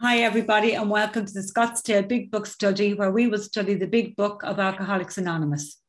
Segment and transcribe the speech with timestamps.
[0.00, 3.86] Hi, everybody, and welcome to the Scottsdale Big Book Study, where we will study the
[3.86, 5.80] Big Book of Alcoholics Anonymous.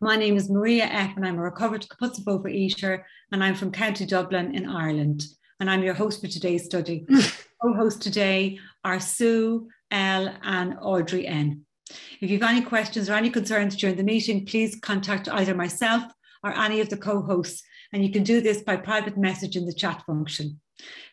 [0.00, 4.06] My name is Maria F., and I'm a recovered compulsive overeater, and I'm from County
[4.06, 5.22] Dublin in Ireland.
[5.60, 7.06] And I'm your host for today's study.
[7.62, 10.34] Co hosts today are Sue L.
[10.42, 11.66] and Audrey N.
[12.20, 16.04] If you have any questions or any concerns during the meeting, please contact either myself
[16.42, 17.62] or any of the co hosts,
[17.92, 20.60] and you can do this by private message in the chat function.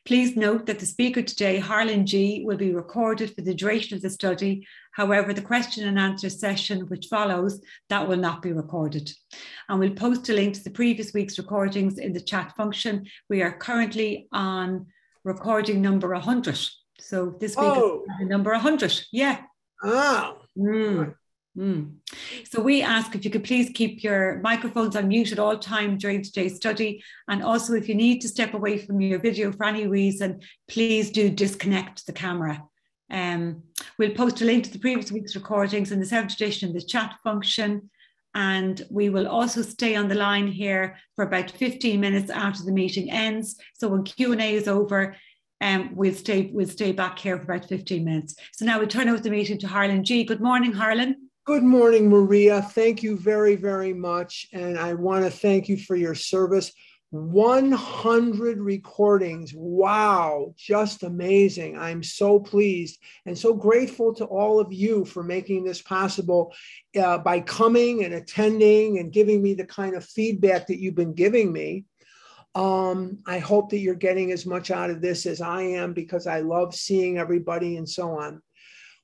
[0.05, 4.01] Please note that the speaker today, Harlan G, will be recorded for the duration of
[4.01, 4.65] the study.
[4.93, 9.11] However, the question and answer session which follows, that will not be recorded.
[9.67, 13.05] And we'll post a link to the previous week's recordings in the chat function.
[13.29, 14.87] We are currently on
[15.23, 16.59] recording number 100.
[16.99, 18.03] So this week oh.
[18.21, 19.05] is number 100.
[19.11, 19.41] Yeah.
[19.83, 20.37] Oh.
[20.57, 21.15] Mm.
[21.59, 21.95] Mm.
[22.49, 25.97] So we ask if you could please keep your microphones on mute at all time
[25.97, 27.03] during today's study.
[27.27, 31.11] And also if you need to step away from your video for any reason, please
[31.11, 32.63] do disconnect the camera.
[33.11, 33.63] Um,
[33.97, 36.81] we'll post a link to the previous week's recordings in the seventh edition in the
[36.81, 37.89] chat function.
[38.33, 42.71] And we will also stay on the line here for about 15 minutes after the
[42.71, 43.57] meeting ends.
[43.73, 45.17] So when Q&A is over,
[45.61, 48.35] um, we'll stay we'll stay back here for about 15 minutes.
[48.53, 50.23] So now we turn over the meeting to Harlan G.
[50.23, 51.28] Good morning, Harlan.
[51.49, 52.61] Good morning, Maria.
[52.61, 54.45] Thank you very, very much.
[54.53, 56.71] And I want to thank you for your service.
[57.09, 59.51] 100 recordings.
[59.55, 61.75] Wow, just amazing.
[61.75, 66.53] I'm so pleased and so grateful to all of you for making this possible
[66.95, 71.15] uh, by coming and attending and giving me the kind of feedback that you've been
[71.15, 71.85] giving me.
[72.53, 76.27] Um, I hope that you're getting as much out of this as I am because
[76.27, 78.43] I love seeing everybody and so on.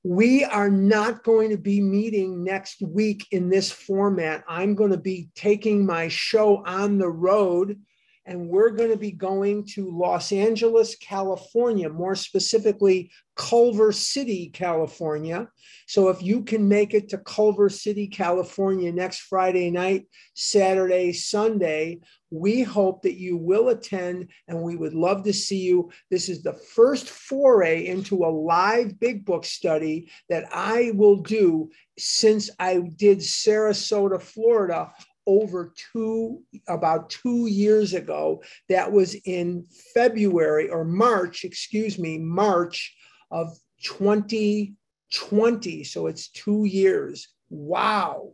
[0.08, 4.44] We are not going to be meeting next week in this format.
[4.48, 7.82] I'm going to be taking my show on the road
[8.26, 15.48] and we're going to be going to Los Angeles, California, more specifically, Culver City, California.
[15.88, 22.00] So if you can make it to Culver City, California next Friday night, Saturday, Sunday,
[22.32, 25.92] we hope that you will attend and we would love to see you.
[26.10, 31.70] This is the first foray into a live big book study that I will do
[31.98, 34.92] since I did Sarasota, Florida
[35.28, 42.96] over two about two years ago that was in february or march excuse me march
[43.32, 47.28] of 2020 so it's two years.
[47.50, 48.34] Wow.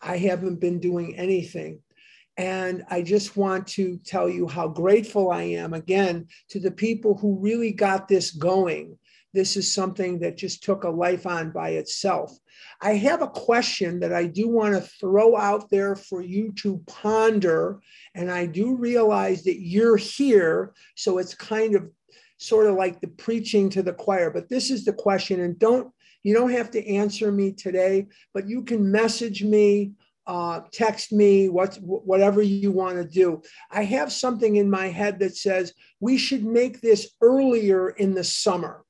[0.00, 1.80] I haven't been doing anything.
[2.36, 7.16] And I just want to tell you how grateful I am again to the people
[7.16, 8.98] who really got this going.
[9.32, 12.36] This is something that just took a life on by itself.
[12.80, 16.82] I have a question that I do want to throw out there for you to
[16.86, 17.80] ponder.
[18.14, 20.72] And I do realize that you're here.
[20.96, 21.90] So it's kind of
[22.38, 24.30] sort of like the preaching to the choir.
[24.30, 25.40] But this is the question.
[25.40, 25.92] And don't,
[26.22, 29.92] you don't have to answer me today, but you can message me
[30.26, 33.42] uh, text me, what, whatever you want to do.
[33.68, 38.22] I have something in my head that says we should make this earlier in the
[38.22, 38.84] summer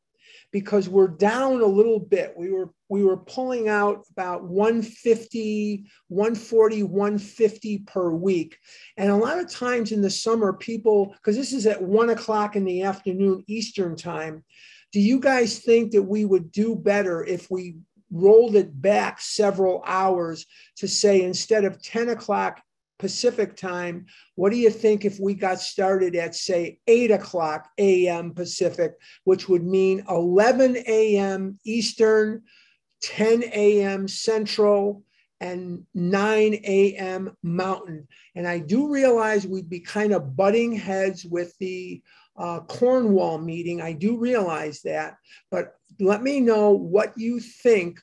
[0.53, 2.35] because we're down a little bit.
[2.37, 8.59] We were we were pulling out about 150, 140, 150 per week.
[8.97, 12.57] And a lot of times in the summer, people, because this is at one o'clock
[12.57, 14.43] in the afternoon Eastern time,
[14.93, 17.77] do you guys think that we would do better if we
[18.11, 20.47] rolled it back several hours
[20.77, 22.61] to say instead of 10 o'clock
[23.01, 28.33] Pacific time, what do you think if we got started at, say, 8 o'clock a.m.
[28.33, 28.93] Pacific,
[29.25, 31.59] which would mean 11 a.m.
[31.65, 32.43] Eastern,
[33.03, 34.07] 10 a.m.
[34.07, 35.03] Central,
[35.41, 37.35] and 9 a.m.
[37.43, 38.07] Mountain?
[38.35, 42.03] And I do realize we'd be kind of butting heads with the
[42.37, 43.81] uh, Cornwall meeting.
[43.81, 45.17] I do realize that,
[45.51, 47.99] but let me know what you think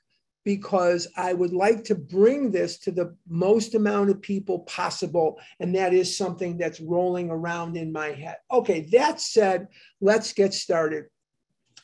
[0.47, 5.37] because I would like to bring this to the most amount of people possible.
[5.59, 8.37] And that is something that's rolling around in my head.
[8.49, 9.67] Okay, that said,
[9.99, 11.07] let's get started.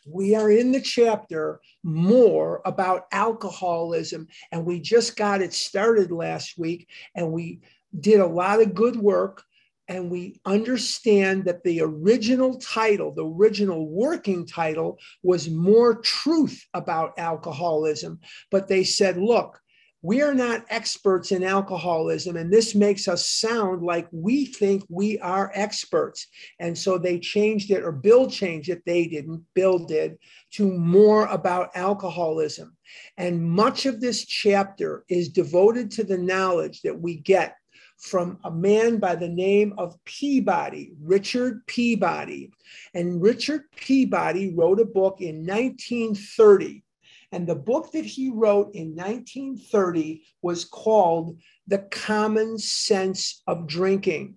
[0.07, 6.57] We are in the chapter more about alcoholism, and we just got it started last
[6.57, 7.59] week, and we
[7.99, 9.43] did a lot of good work
[9.87, 17.13] and we understand that the original title, the original working title, was More Truth About
[17.17, 18.19] Alcoholism.
[18.49, 19.59] But they said, look,
[20.01, 25.17] we are not experts in alcoholism, and this makes us sound like we think we
[25.19, 26.27] are experts.
[26.59, 30.17] And so they changed it, or Bill changed it, they didn't, Bill did,
[30.55, 32.75] to more about alcoholism.
[33.15, 37.55] And much of this chapter is devoted to the knowledge that we get
[38.03, 42.51] from a man by the name of Peabody, Richard Peabody.
[42.93, 46.83] And Richard Peabody wrote a book in 1930.
[47.31, 54.35] And the book that he wrote in 1930 was called The Common Sense of Drinking.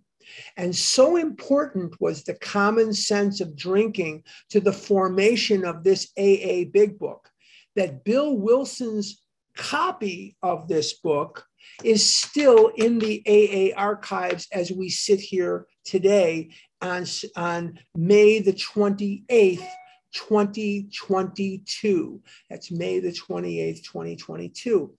[0.57, 6.71] And so important was the common sense of drinking to the formation of this AA
[6.73, 7.29] Big Book
[7.75, 9.23] that Bill Wilson's
[9.57, 11.45] copy of this book
[11.85, 17.05] is still in the AA archives as we sit here today on,
[17.37, 19.67] on May the 28th,
[20.13, 22.23] 2022.
[22.51, 24.95] That's May the 28th, 2022.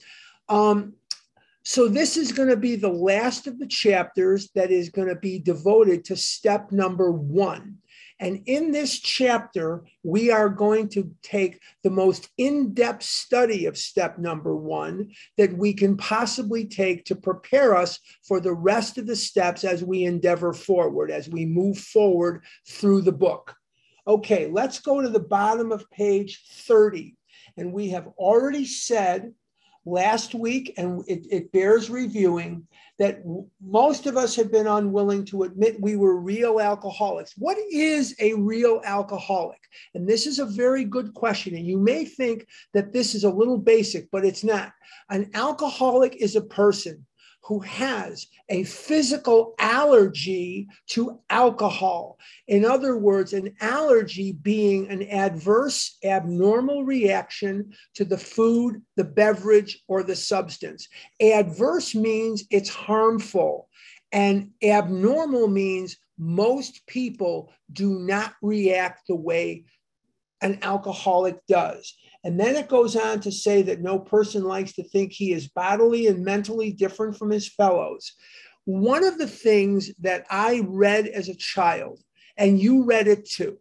[0.50, 0.94] Um,
[1.64, 5.16] so, this is going to be the last of the chapters that is going to
[5.16, 7.80] be devoted to step number one.
[8.20, 13.78] And in this chapter, we are going to take the most in depth study of
[13.78, 19.06] step number one that we can possibly take to prepare us for the rest of
[19.06, 23.56] the steps as we endeavor forward, as we move forward through the book.
[24.08, 27.16] Okay, let's go to the bottom of page 30.
[27.58, 29.34] And we have already said
[29.88, 32.68] last week, and it, it bears reviewing,
[33.00, 33.22] that
[33.62, 37.34] most of us have been unwilling to admit we were real alcoholics.
[37.38, 39.60] What is a real alcoholic?
[39.94, 41.56] And this is a very good question.
[41.56, 44.74] And you may think that this is a little basic, but it's not.
[45.10, 47.06] An alcoholic is a person
[47.48, 52.20] who has a physical allergy to alcohol.
[52.50, 59.82] In other words, an allergy being an adverse, abnormal reaction to the food, the beverage,
[59.88, 60.90] or the substance.
[61.22, 63.70] Adverse means it's harmful,
[64.12, 69.64] and abnormal means most people do not react the way
[70.42, 71.96] an alcoholic does.
[72.28, 75.48] And then it goes on to say that no person likes to think he is
[75.48, 78.12] bodily and mentally different from his fellows.
[78.66, 82.04] One of the things that I read as a child,
[82.36, 83.60] and you read it too,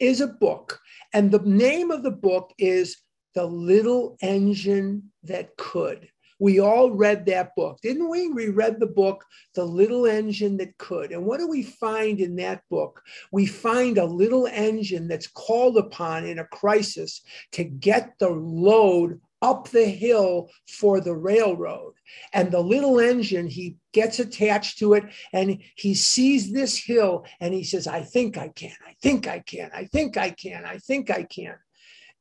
[0.00, 0.80] is a book.
[1.12, 2.96] And the name of the book is
[3.34, 6.08] The Little Engine That Could.
[6.38, 8.28] We all read that book, didn't we?
[8.28, 9.24] We read the book,
[9.54, 11.10] The Little Engine That Could.
[11.10, 13.02] And what do we find in that book?
[13.32, 19.20] We find a little engine that's called upon in a crisis to get the load
[19.42, 21.94] up the hill for the railroad.
[22.32, 27.54] And the little engine, he gets attached to it and he sees this hill and
[27.54, 30.78] he says, I think I can, I think I can, I think I can, I
[30.78, 31.54] think I can.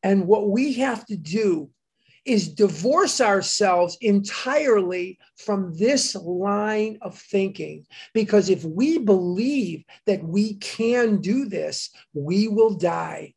[0.04, 1.70] And what we have to do
[2.28, 7.86] is divorce ourselves entirely from this line of thinking.
[8.14, 13.34] Because if we believe that we can do this, we will die.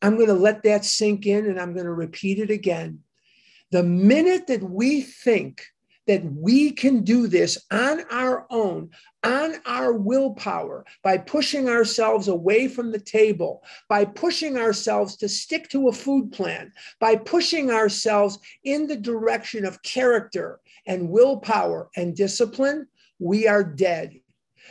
[0.00, 3.00] I'm going to let that sink in and I'm going to repeat it again.
[3.70, 5.66] The minute that we think
[6.06, 8.90] that we can do this on our own,
[9.22, 15.68] on our willpower, by pushing ourselves away from the table, by pushing ourselves to stick
[15.68, 22.16] to a food plan, by pushing ourselves in the direction of character and willpower and
[22.16, 22.86] discipline,
[23.18, 24.14] we are dead.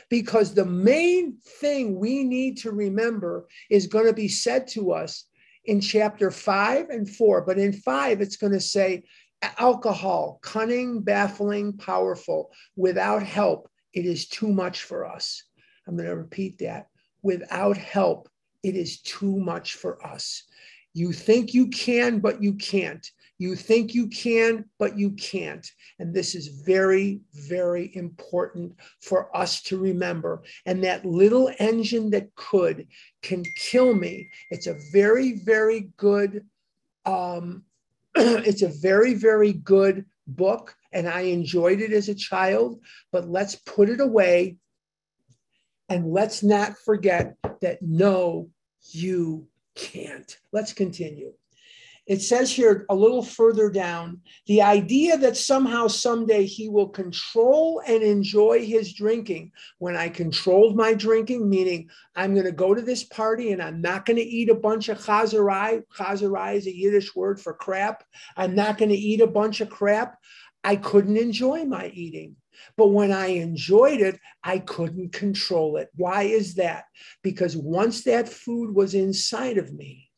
[0.10, 5.26] Because the main thing we need to remember is going to be said to us
[5.66, 7.42] in chapter five and four.
[7.42, 9.04] But in five, it's going to say,
[9.42, 12.52] alcohol, cunning, baffling, powerful.
[12.76, 15.44] Without help, it is too much for us.
[15.88, 16.88] I'm going to repeat that.
[17.24, 18.30] Without help,
[18.64, 20.44] it is too much for us.
[20.94, 23.06] You think you can, but you can't.
[23.38, 25.68] You think you can, but you can't.
[25.98, 30.44] And this is very, very important for us to remember.
[30.68, 32.88] And that little engine that could
[33.24, 34.30] can kill me.
[34.52, 36.46] It's a very, very good
[37.06, 37.64] um,
[38.16, 43.56] it's a very, very good book, and I enjoyed it as a child, but let's
[43.56, 44.58] put it away
[45.90, 48.50] and let's not forget that no,
[48.92, 50.38] you can't.
[50.52, 51.34] Let's continue
[52.12, 57.82] it says here a little further down the idea that somehow someday he will control
[57.88, 62.82] and enjoy his drinking when i controlled my drinking meaning i'm going to go to
[62.82, 66.76] this party and i'm not going to eat a bunch of chazarai chazarai is a
[66.76, 68.04] yiddish word for crap
[68.36, 70.18] i'm not going to eat a bunch of crap
[70.66, 72.36] i couldn't enjoy my eating
[72.78, 75.90] but when I enjoyed it, I couldn't control it.
[75.96, 76.84] Why is that?
[77.24, 80.11] Because once that food was inside of me,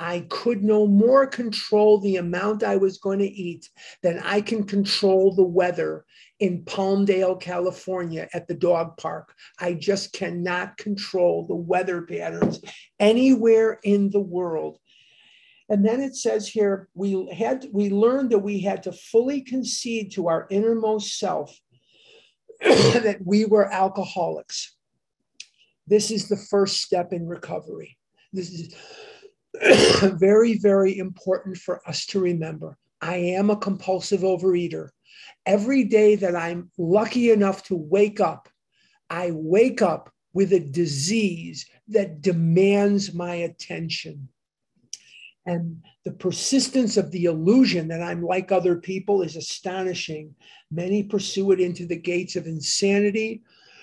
[0.00, 3.68] I could no more control the amount I was going to eat
[4.02, 6.06] than I can control the weather
[6.38, 9.34] in Palmdale, California at the dog park.
[9.58, 12.62] I just cannot control the weather patterns
[12.98, 14.78] anywhere in the world.
[15.68, 20.12] And then it says here, we had we learned that we had to fully concede
[20.12, 21.54] to our innermost self
[22.62, 24.74] that we were alcoholics.
[25.86, 27.98] This is the first step in recovery.
[28.32, 28.74] This is
[30.02, 32.78] very, very important for us to remember.
[33.00, 34.88] I am a compulsive overeater.
[35.46, 38.48] Every day that I'm lucky enough to wake up,
[39.08, 44.28] I wake up with a disease that demands my attention.
[45.46, 50.34] And the persistence of the illusion that I'm like other people is astonishing.
[50.70, 53.42] Many pursue it into the gates of insanity,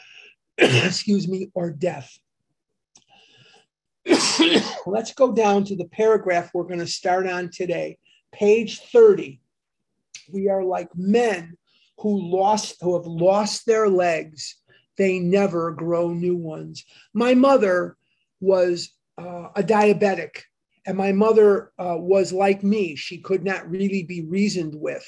[0.58, 2.18] excuse me, or death.
[4.86, 7.98] Let's go down to the paragraph we're going to start on today,
[8.32, 9.40] page 30.
[10.32, 11.58] We are like men
[12.00, 14.56] who lost who have lost their legs.
[14.98, 16.84] They never grow new ones.
[17.14, 17.98] My mother
[18.40, 20.42] was uh, a diabetic
[20.88, 22.96] and my mother uh, was like me.
[22.96, 25.06] She could not really be reasoned with.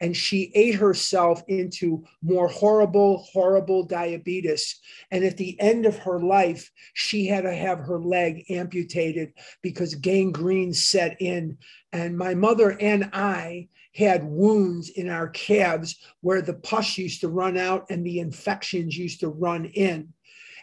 [0.00, 4.80] And she ate herself into more horrible, horrible diabetes.
[5.10, 9.94] And at the end of her life, she had to have her leg amputated because
[9.96, 11.58] gangrene set in.
[11.92, 17.28] And my mother and I had wounds in our calves where the pus used to
[17.28, 20.14] run out and the infections used to run in.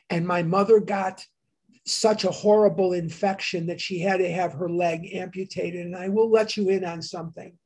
[0.09, 1.23] And my mother got
[1.85, 5.85] such a horrible infection that she had to have her leg amputated.
[5.85, 7.57] And I will let you in on something.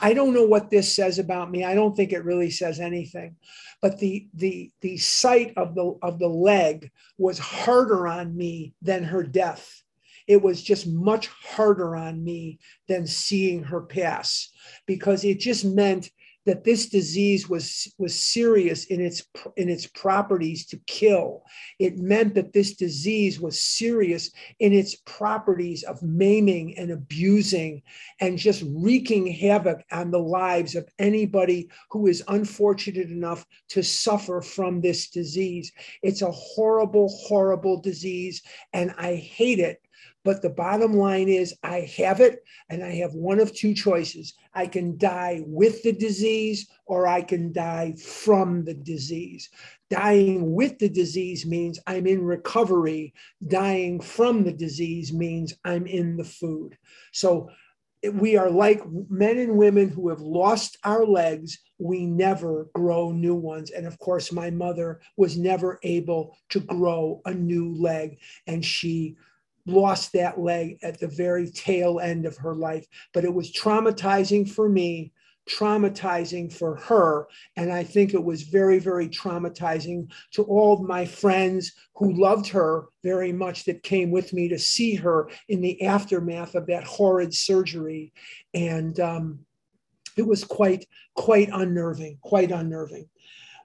[0.00, 1.64] I don't know what this says about me.
[1.64, 3.36] I don't think it really says anything.
[3.80, 9.04] But the the the sight of the of the leg was harder on me than
[9.04, 9.82] her death.
[10.26, 14.50] It was just much harder on me than seeing her pass
[14.86, 16.10] because it just meant
[16.46, 19.22] that this disease was was serious in its
[19.56, 21.42] in its properties to kill.
[21.78, 27.82] It meant that this disease was serious in its properties of maiming and abusing
[28.20, 34.40] and just wreaking havoc on the lives of anybody who is unfortunate enough to suffer
[34.40, 35.72] from this disease.
[36.02, 39.80] It's a horrible horrible disease and i hate it
[40.24, 44.34] but the bottom line is, I have it, and I have one of two choices.
[44.54, 49.50] I can die with the disease, or I can die from the disease.
[49.90, 53.12] Dying with the disease means I'm in recovery.
[53.46, 56.78] Dying from the disease means I'm in the food.
[57.12, 57.50] So
[58.12, 61.58] we are like men and women who have lost our legs.
[61.78, 63.70] We never grow new ones.
[63.70, 69.16] And of course, my mother was never able to grow a new leg, and she
[69.66, 72.86] lost that leg at the very tail end of her life.
[73.12, 75.12] But it was traumatizing for me,
[75.48, 77.26] traumatizing for her.
[77.56, 82.48] And I think it was very, very traumatizing to all of my friends who loved
[82.48, 86.84] her very much that came with me to see her in the aftermath of that
[86.84, 88.12] horrid surgery.
[88.52, 89.40] And um,
[90.16, 93.08] it was quite, quite unnerving, quite unnerving.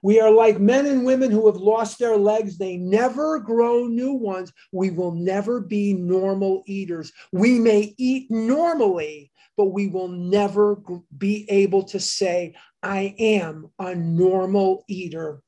[0.02, 2.56] We are like men and women who have lost their legs.
[2.56, 4.52] They never grow new ones.
[4.72, 7.12] We will never be normal eaters.
[7.32, 10.82] We may eat normally, but we will never
[11.16, 15.42] be able to say, I am a normal eater.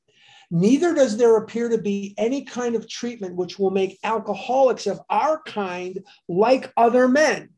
[0.51, 5.01] Neither does there appear to be any kind of treatment which will make alcoholics of
[5.09, 7.49] our kind like other men.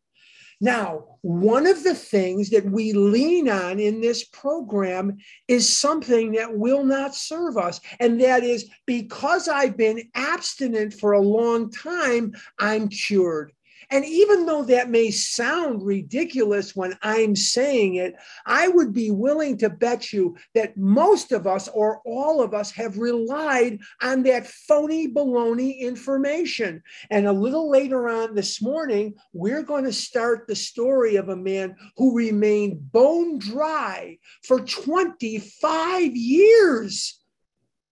[0.62, 6.58] Now, one of the things that we lean on in this program is something that
[6.58, 7.82] will not serve us.
[8.00, 13.52] And that is because I've been abstinent for a long time, I'm cured.
[13.92, 18.16] And even though that may sound ridiculous when I'm saying it,
[18.46, 22.72] I would be willing to bet you that most of us or all of us
[22.72, 26.82] have relied on that phony baloney information.
[27.10, 31.36] And a little later on this morning, we're going to start the story of a
[31.36, 37.20] man who remained bone dry for 25 years.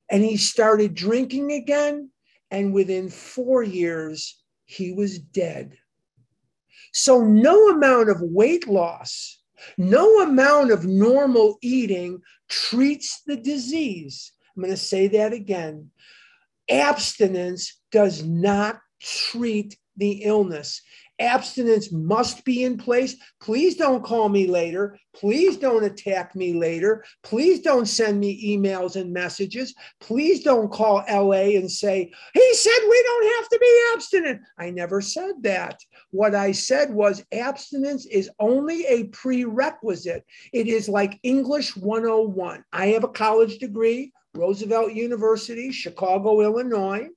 [0.09, 2.09] And he started drinking again.
[2.51, 5.77] And within four years, he was dead.
[6.93, 9.41] So, no amount of weight loss,
[9.77, 14.31] no amount of normal eating treats the disease.
[14.55, 15.89] I'm going to say that again.
[16.69, 20.81] Abstinence does not treat the illness.
[21.19, 23.15] Abstinence must be in place.
[23.39, 24.97] Please don't call me later.
[25.15, 27.03] Please don't attack me later.
[27.21, 29.75] Please don't send me emails and messages.
[29.99, 34.41] Please don't call LA and say, he said we don't have to be abstinent.
[34.57, 35.79] I never said that.
[36.09, 40.25] What I said was abstinence is only a prerequisite.
[40.51, 42.63] It is like English 101.
[42.73, 47.07] I have a college degree, Roosevelt University, Chicago, Illinois.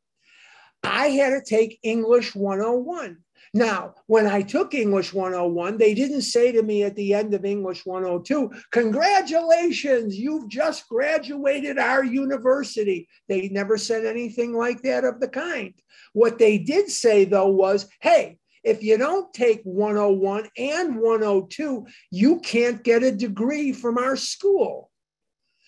[0.82, 3.18] I had to take English 101
[3.56, 7.46] Now, when I took English 101, they didn't say to me at the end of
[7.46, 13.08] English 102, Congratulations, you've just graduated our university.
[13.28, 15.72] They never said anything like that of the kind.
[16.12, 22.40] What they did say, though, was, Hey, if you don't take 101 and 102, you
[22.40, 24.90] can't get a degree from our school.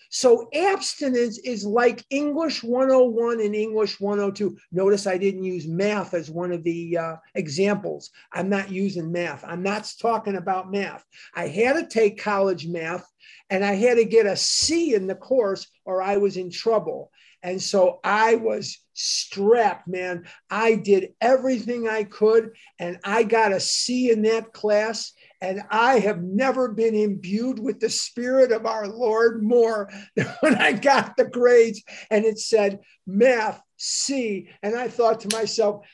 [0.09, 4.57] So abstinence is like English 101 and English 102.
[4.71, 8.09] Notice I didn't use math as one of the uh, examples.
[8.33, 9.45] I'm not using math.
[9.47, 11.05] I'm not talking about math.
[11.35, 13.07] I had to take college math
[13.51, 17.11] and I had to get a C in the course or I was in trouble.
[17.43, 20.25] And so I was strapped, man.
[20.49, 25.13] I did everything I could and I got a C in that class.
[25.41, 30.55] And I have never been imbued with the Spirit of our Lord more than when
[30.55, 31.81] I got the grades.
[32.09, 34.49] And it said math C.
[34.61, 35.85] And I thought to myself,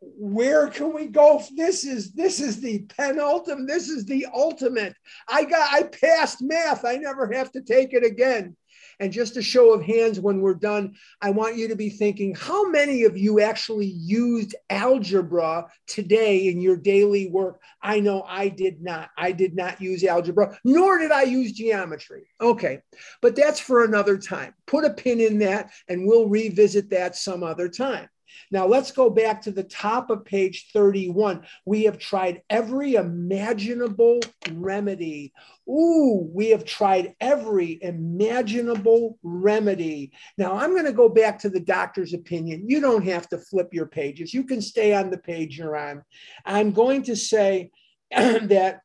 [0.00, 1.42] where can we go?
[1.56, 4.94] This is this is the penultimate this is the ultimate.
[5.26, 6.84] I got i passed math.
[6.84, 8.56] I never have to take it again
[9.00, 12.34] and just a show of hands when we're done, I want you to be thinking
[12.34, 17.60] how many of you actually used algebra today in your daily work?
[17.82, 19.10] I know I did not.
[19.16, 22.28] I did not use algebra, nor did I use geometry.
[22.40, 22.80] Okay,
[23.20, 24.54] but that's for another time.
[24.66, 28.08] Put a pin in that and we'll revisit that some other time.
[28.50, 31.44] Now let's go back to the top of page 31.
[31.64, 34.20] We have tried every imaginable
[34.52, 35.32] remedy.
[35.68, 40.12] Ooh, we have tried every imaginable remedy.
[40.38, 42.68] Now I'm going to go back to the doctor's opinion.
[42.68, 44.32] You don't have to flip your pages.
[44.32, 46.02] You can stay on the page you're on.
[46.44, 47.70] I'm going to say
[48.10, 48.80] that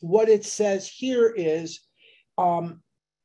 [0.00, 1.80] what it says here is,
[2.36, 2.82] um,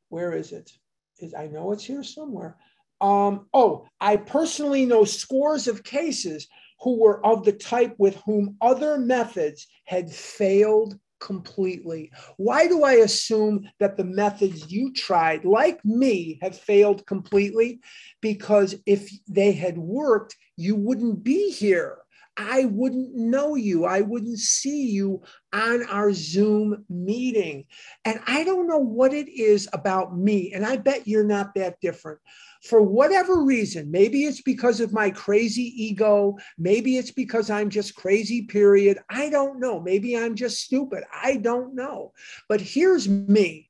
[0.10, 0.72] where is it?
[1.20, 2.58] Is I know it's here somewhere.
[3.04, 6.48] Um, oh, I personally know scores of cases
[6.80, 12.12] who were of the type with whom other methods had failed completely.
[12.38, 17.82] Why do I assume that the methods you tried, like me, have failed completely?
[18.22, 22.03] Because if they had worked, you wouldn't be here.
[22.36, 23.86] I wouldn't know you.
[23.86, 25.22] I wouldn't see you
[25.54, 27.66] on our Zoom meeting.
[28.06, 30.52] And I don't know what it is about me.
[30.54, 32.20] And I bet you're not that different
[32.64, 37.94] for whatever reason, maybe it's because of my crazy ego, maybe it's because I'm just
[37.94, 39.00] crazy, period.
[39.10, 39.82] I don't know.
[39.82, 41.04] Maybe I'm just stupid.
[41.14, 42.14] I don't know.
[42.48, 43.70] But here's me.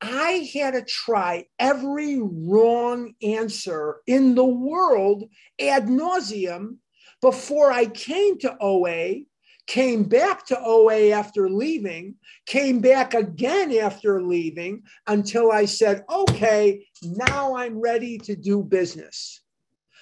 [0.00, 5.24] I had to try every wrong answer in the world
[5.60, 6.76] ad nauseum
[7.22, 9.22] before I came to OA
[9.66, 16.84] came back to OA after leaving, came back again after leaving until I said, okay,
[17.02, 19.40] now I'm ready to do business.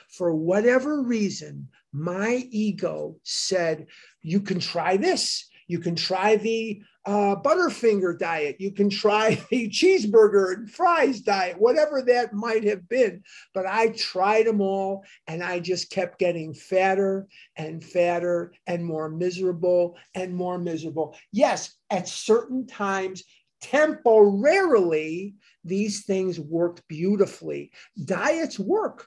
[0.09, 3.87] For whatever reason, my ego said,
[4.23, 5.49] you can try this.
[5.69, 8.57] You can try the uh, Butterfinger diet.
[8.59, 13.23] You can try the cheeseburger and fries diet, whatever that might have been.
[13.55, 19.09] But I tried them all and I just kept getting fatter and fatter and more
[19.09, 21.17] miserable and more miserable.
[21.33, 23.25] Yes, at certain times,
[23.61, 25.35] temporarily,
[25.65, 27.73] these things worked beautifully.
[28.03, 29.07] Diets work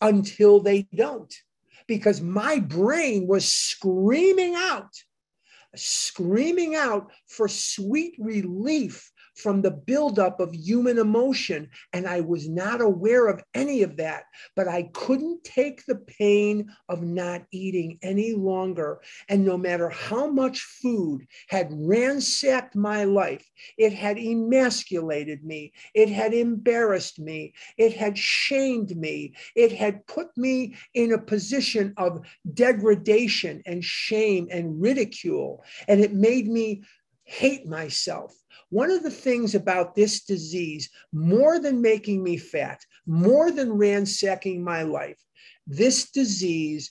[0.00, 1.34] until they don't,
[1.86, 4.90] because my brain was screaming out
[5.76, 11.68] screaming out for sweet relief from the buildup of human emotion.
[11.92, 14.24] And I was not aware of any of that,
[14.56, 19.00] but I couldn't take the pain of not eating any longer.
[19.28, 26.08] And no matter how much food had ransacked my life, it had emasculated me, it
[26.08, 32.20] had embarrassed me, it had shamed me, it had put me in a position of
[32.54, 35.64] degradation and shame and ridicule.
[35.88, 36.82] And it made me
[37.30, 38.34] hate myself.
[38.70, 44.64] One of the things about this disease, more than making me fat, more than ransacking
[44.64, 45.20] my life,
[45.64, 46.90] this disease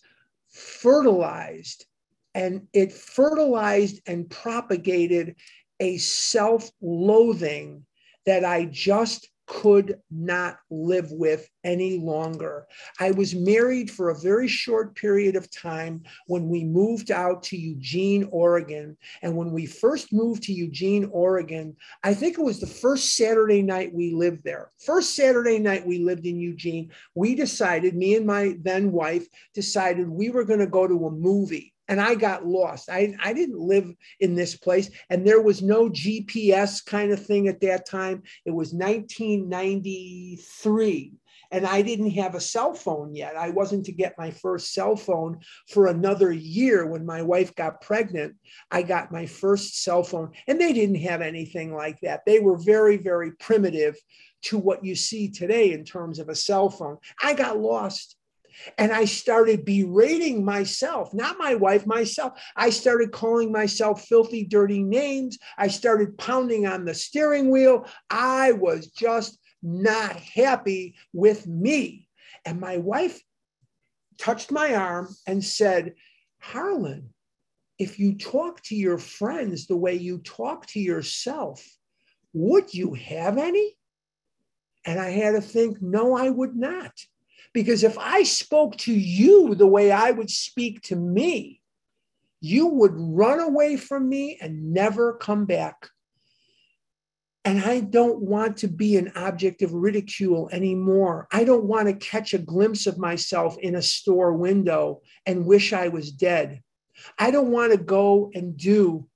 [0.50, 1.86] fertilized
[2.34, 5.36] and it fertilized and propagated
[5.82, 7.86] a self loathing
[8.26, 12.68] that I just could not live with any longer.
[13.00, 17.58] I was married for a very short period of time when we moved out to
[17.58, 18.96] Eugene, Oregon.
[19.24, 23.64] And when we first moved to Eugene, Oregon, I think it was the first Saturday
[23.64, 24.72] night we lived there.
[24.86, 30.08] First Saturday night we lived in Eugene, we decided, me and my then wife decided
[30.08, 32.90] we were going to go to a movie and I got lost.
[32.90, 37.50] I, I didn't live in this place, and there was no GPS kind of thing
[37.50, 38.22] at that time.
[38.46, 41.14] It was 1993,
[41.52, 43.36] and I didn't have a cell phone yet.
[43.36, 47.82] I wasn't to get my first cell phone for another year when my wife got
[47.82, 48.36] pregnant.
[48.70, 52.22] I got my first cell phone, and they didn't have anything like that.
[52.26, 53.96] They were very, very primitive
[54.42, 57.00] to what you see today in terms of a cell phone.
[57.22, 58.16] I got lost.
[58.78, 62.34] And I started berating myself, not my wife, myself.
[62.56, 65.38] I started calling myself filthy, dirty names.
[65.58, 67.86] I started pounding on the steering wheel.
[68.10, 72.08] I was just not happy with me.
[72.46, 73.22] And my wife
[74.18, 75.94] touched my arm and said,
[76.40, 77.14] Harlan,
[77.78, 81.66] if you talk to your friends the way you talk to yourself,
[82.34, 83.76] would you have any?
[84.86, 86.92] And I had to think, no, I would not.
[87.54, 91.62] Because if I spoke to you the way I would speak to me,
[92.42, 95.90] you would run away from me and never come back.
[97.46, 101.28] And I don't want to be an object of ridicule anymore.
[101.32, 105.74] I don't want to catch a glimpse of myself in a store window and wish
[105.74, 106.62] I was dead.
[107.18, 109.08] I don't want to go and do,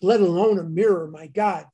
[0.00, 1.66] let alone a mirror, my God.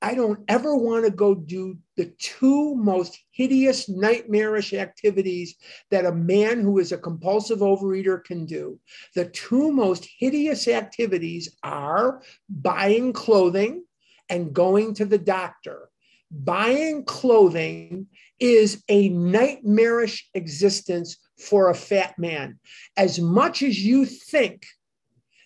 [0.00, 5.56] I don't ever want to go do the two most hideous, nightmarish activities
[5.90, 8.78] that a man who is a compulsive overeater can do.
[9.14, 13.84] The two most hideous activities are buying clothing
[14.28, 15.88] and going to the doctor.
[16.30, 18.06] Buying clothing
[18.40, 22.58] is a nightmarish existence for a fat man.
[22.96, 24.64] As much as you think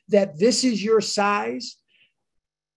[0.09, 1.77] that this is your size,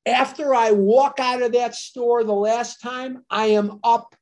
[0.05, 4.15] after I walk out of that store the last time, I am up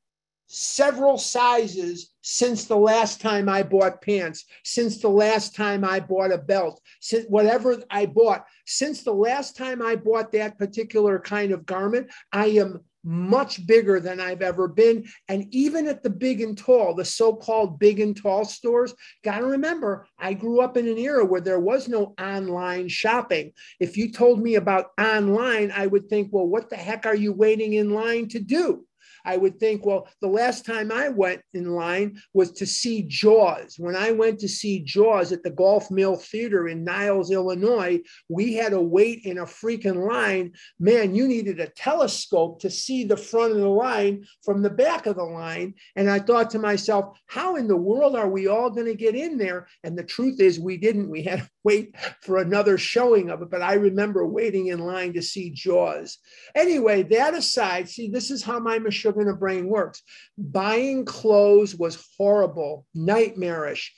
[0.47, 6.31] several sizes since the last time I bought pants, since the last time I bought
[6.31, 11.51] a belt, since whatever I bought, since the last time I bought that particular kind
[11.51, 15.05] of garment, I am much bigger than I've ever been.
[15.29, 18.93] And even at the big and tall, the so called big and tall stores,
[19.23, 23.53] got to remember, I grew up in an era where there was no online shopping.
[23.79, 27.31] If you told me about online, I would think, well, what the heck are you
[27.31, 28.86] waiting in line to do?
[29.27, 33.75] I would think, well, the last time I went in line was to see Jaws.
[33.77, 38.53] When I went to see Jaws at the Golf Mill Theater in Niles, Illinois, we
[38.53, 40.53] had to wait in a freaking line.
[40.79, 45.07] Man, you needed a telescope to see the front of the line from the back
[45.07, 45.73] of the line.
[45.97, 49.13] And I thought to myself, how in the world are we all going to get
[49.13, 49.67] in there?
[49.83, 51.09] And the truth is, we didn't.
[51.09, 53.49] We had to wait for another showing of it.
[53.49, 56.17] But I remember waiting in line to see Jaws.
[56.55, 60.01] Anyway, that aside, see, this is how my Meshuggah in the brain works.
[60.37, 63.93] Buying clothes was horrible, nightmarish.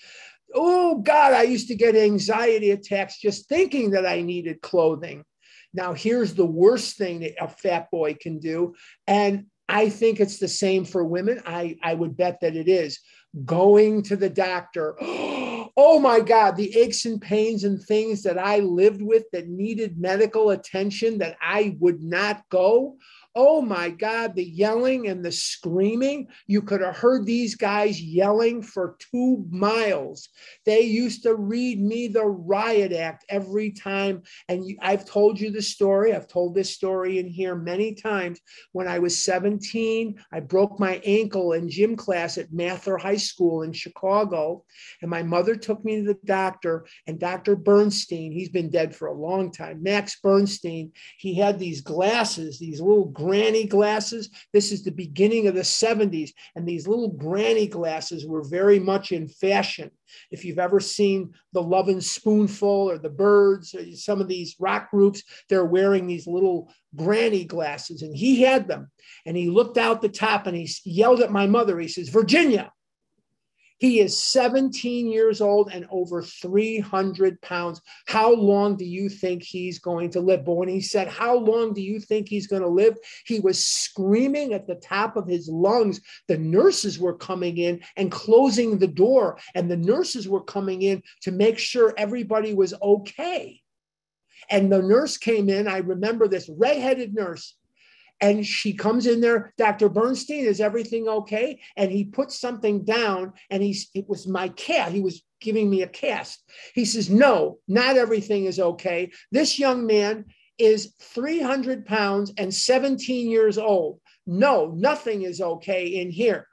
[0.53, 5.23] Oh God, I used to get anxiety attacks just thinking that I needed clothing.
[5.73, 8.73] Now, here's the worst thing that a fat boy can do.
[9.05, 11.41] And I think it's the same for women.
[11.45, 12.99] I, I would bet that it is
[13.45, 14.95] going to the doctor.
[15.77, 19.97] Oh my God, the aches and pains and things that I lived with that needed
[19.97, 22.97] medical attention that I would not go.
[23.35, 26.27] Oh my God, the yelling and the screaming.
[26.47, 30.29] You could have heard these guys yelling for two miles.
[30.65, 34.23] They used to read me the riot act every time.
[34.47, 36.13] And I've told you the story.
[36.13, 38.39] I've told this story in here many times.
[38.71, 43.61] When I was 17, I broke my ankle in gym class at Mather High School
[43.61, 44.65] in Chicago.
[45.01, 47.55] And my mother took me to the doctor, and Dr.
[47.55, 52.81] Bernstein, he's been dead for a long time, Max Bernstein, he had these glasses, these
[52.81, 54.29] little granny glasses.
[54.53, 59.11] This is the beginning of the 70s, and these little granny glasses were very much
[59.11, 59.91] in fashion.
[60.31, 64.89] If you've ever seen the Lovin' Spoonful or the Byrds, or some of these rock
[64.89, 68.89] groups, they're wearing these little granny glasses, and he had them.
[69.25, 71.77] And he looked out the top and he yelled at my mother.
[71.77, 72.71] He says, Virginia,
[73.79, 77.81] he is 17 years old and over 300 pounds.
[78.07, 80.45] How long do you think he's going to live?
[80.45, 82.97] But when he said, How long do you think he's going to live?
[83.25, 86.01] He was screaming at the top of his lungs.
[86.27, 91.01] The nurses were coming in and closing the door, and the nurses were coming in
[91.21, 93.61] to make sure everybody was okay.
[94.49, 95.67] And the nurse came in.
[95.67, 97.55] I remember this redheaded nurse
[98.21, 101.59] and she comes in there dr bernstein is everything okay?
[101.75, 105.83] And he puts something down and he's it was my cat he was giving me
[105.83, 106.43] a cast.
[106.73, 109.11] He says no not everything is okay.
[109.31, 110.25] This young man
[110.57, 114.01] is 300 pounds and 17 years old.
[114.25, 116.47] No nothing is okay in here.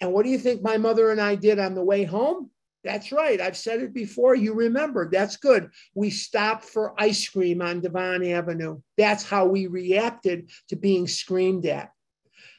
[0.00, 2.50] And what do you think my mother and i did on the way home
[2.82, 3.40] that's right.
[3.40, 4.34] I've said it before.
[4.34, 5.08] You remember.
[5.10, 5.70] That's good.
[5.94, 8.80] We stopped for ice cream on Devon Avenue.
[8.96, 11.90] That's how we reacted to being screamed at.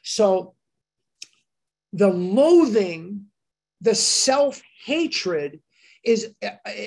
[0.04, 0.54] So
[1.92, 3.26] the loathing,
[3.80, 5.60] the self hatred
[6.04, 6.32] is,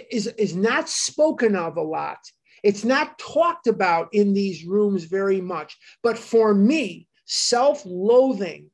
[0.10, 2.20] is, is not spoken of a lot.
[2.64, 5.78] It's not talked about in these rooms very much.
[6.02, 8.72] But for me, self loathing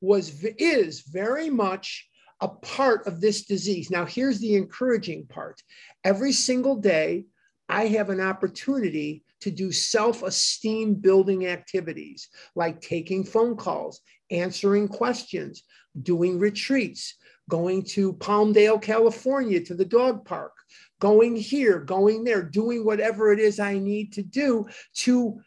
[0.00, 2.08] was is very much
[2.40, 3.90] a part of this disease.
[3.90, 5.62] Now, here's the encouraging part.
[6.04, 7.26] Every single day,
[7.68, 14.00] I have an opportunity to do self esteem building activities like taking phone calls,
[14.30, 15.62] answering questions,
[16.02, 17.16] doing retreats,
[17.48, 20.52] going to Palmdale, California to the dog park,
[21.00, 25.40] going here, going there, doing whatever it is I need to do to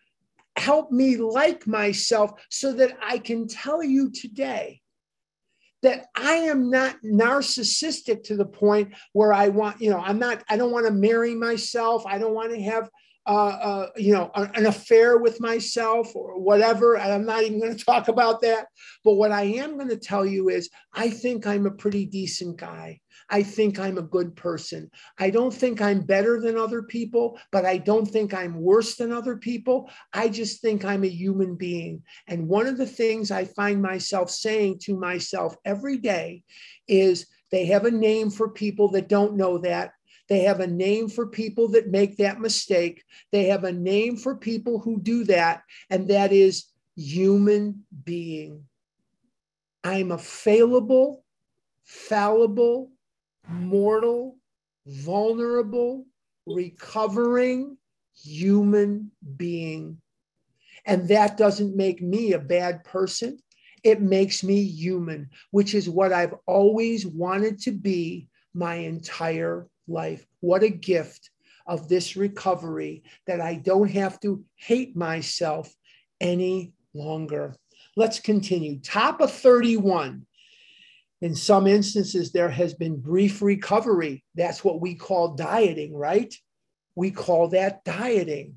[0.55, 4.82] help me like myself so that I can tell you today
[5.83, 10.43] that I am not narcissistic to the point where I want, you know, I'm not,
[10.49, 12.05] I don't want to marry myself.
[12.05, 12.89] I don't want to have
[13.25, 16.97] uh, uh, you know, an affair with myself or whatever.
[16.97, 18.67] And I'm not even going to talk about that.
[19.03, 22.57] But what I am going to tell you is I think I'm a pretty decent
[22.57, 22.99] guy.
[23.29, 24.89] I think I'm a good person.
[25.19, 29.11] I don't think I'm better than other people, but I don't think I'm worse than
[29.11, 29.89] other people.
[30.13, 32.03] I just think I'm a human being.
[32.27, 36.43] And one of the things I find myself saying to myself every day
[36.87, 39.91] is they have a name for people that don't know that.
[40.29, 43.03] They have a name for people that make that mistake.
[43.31, 48.63] They have a name for people who do that, and that is human being.
[49.83, 51.23] I'm a failable,
[51.83, 52.92] fallible,
[53.47, 54.37] mortal,
[54.85, 56.05] vulnerable,
[56.45, 57.77] recovering
[58.15, 59.97] human being.
[60.85, 63.39] And that doesn't make me a bad person.
[63.83, 70.25] It makes me human, which is what I've always wanted to be my entire life.
[70.39, 71.29] What a gift
[71.65, 75.73] of this recovery that I don't have to hate myself
[76.19, 77.55] any longer.
[77.95, 78.79] Let's continue.
[78.79, 80.25] Top of 31.
[81.23, 84.25] In some instances, there has been brief recovery.
[84.35, 86.35] That's what we call dieting, right?
[86.95, 88.55] We call that dieting.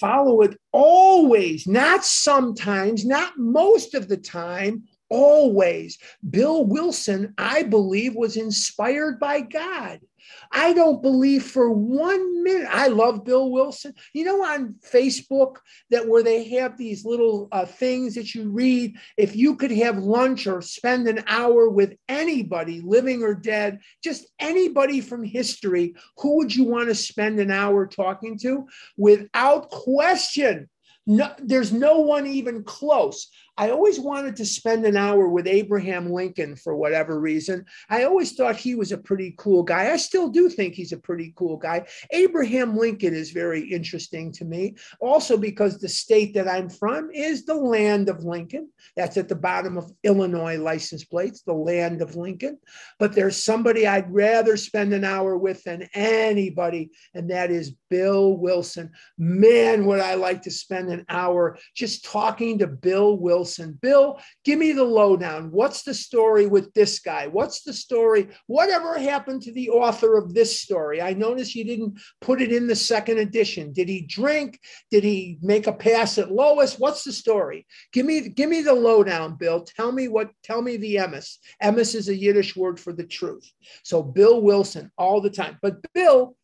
[0.00, 5.96] Follow it always, not sometimes, not most of the time, always.
[6.28, 10.00] Bill Wilson, I believe, was inspired by God.
[10.50, 12.68] I don't believe for one minute.
[12.70, 13.94] I love Bill Wilson.
[14.12, 15.56] You know, on Facebook
[15.90, 18.96] that where they have these little uh, things that you read.
[19.16, 24.26] If you could have lunch or spend an hour with anybody, living or dead, just
[24.38, 28.66] anybody from history, who would you want to spend an hour talking to?
[28.96, 30.68] Without question,
[31.06, 33.28] no, there's no one even close.
[33.58, 37.64] I always wanted to spend an hour with Abraham Lincoln for whatever reason.
[37.88, 39.92] I always thought he was a pretty cool guy.
[39.92, 41.86] I still do think he's a pretty cool guy.
[42.10, 47.46] Abraham Lincoln is very interesting to me, also because the state that I'm from is
[47.46, 48.70] the land of Lincoln.
[48.94, 52.58] That's at the bottom of Illinois license plates, the land of Lincoln.
[52.98, 58.36] But there's somebody I'd rather spend an hour with than anybody, and that is Bill
[58.36, 58.90] Wilson.
[59.16, 63.78] Man, would I like to spend an hour just talking to Bill Wilson Wilson.
[63.80, 65.52] Bill, give me the lowdown.
[65.52, 67.28] What's the story with this guy?
[67.28, 68.26] What's the story?
[68.48, 71.00] Whatever happened to the author of this story?
[71.00, 73.72] I noticed you didn't put it in the second edition.
[73.72, 74.58] Did he drink?
[74.90, 76.76] Did he make a pass at Lois?
[76.76, 77.68] What's the story?
[77.92, 79.60] Give me, give me the lowdown, Bill.
[79.60, 81.36] Tell me what, tell me the emes.
[81.62, 83.48] Emes is a Yiddish word for the truth.
[83.84, 85.56] So Bill Wilson all the time.
[85.62, 86.36] But Bill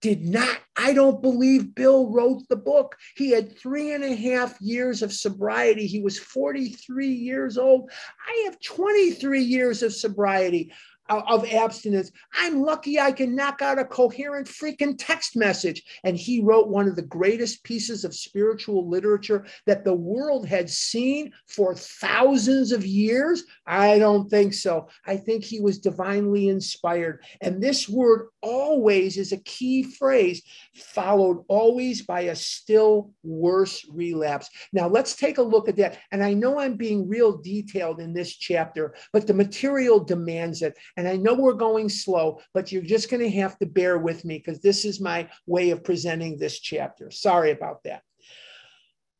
[0.00, 2.96] did not, I don't believe Bill wrote the book.
[3.16, 5.86] He had three and a half years of sobriety.
[5.86, 7.90] He was 43 years old.
[8.26, 10.72] I have 23 years of sobriety
[11.10, 12.12] Uh, of abstinence.
[12.34, 15.82] I'm lucky I can knock out a coherent freaking text message.
[16.04, 20.70] And he wrote one of the greatest pieces of spiritual literature that the world had
[20.70, 23.42] seen for thousands of years.
[23.66, 24.88] I don't think so.
[25.04, 27.24] I think he was divinely inspired.
[27.40, 30.42] And this word always is a key phrase,
[30.76, 34.48] followed always by a still worse relapse.
[34.72, 35.98] Now, let's take a look at that.
[36.12, 40.76] And I know I'm being real detailed in this chapter, but the material demands it.
[41.00, 44.22] And I know we're going slow, but you're just going to have to bear with
[44.22, 47.10] me because this is my way of presenting this chapter.
[47.10, 48.02] Sorry about that.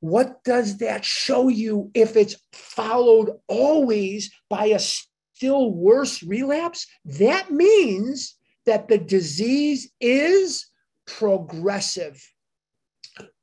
[0.01, 6.87] What does that show you if it's followed always by a still worse relapse?
[7.07, 10.67] That means that the disease is
[11.07, 12.23] progressive,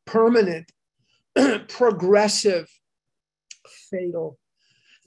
[0.06, 0.72] permanent,
[1.70, 2.70] progressive,
[3.90, 4.38] fatal.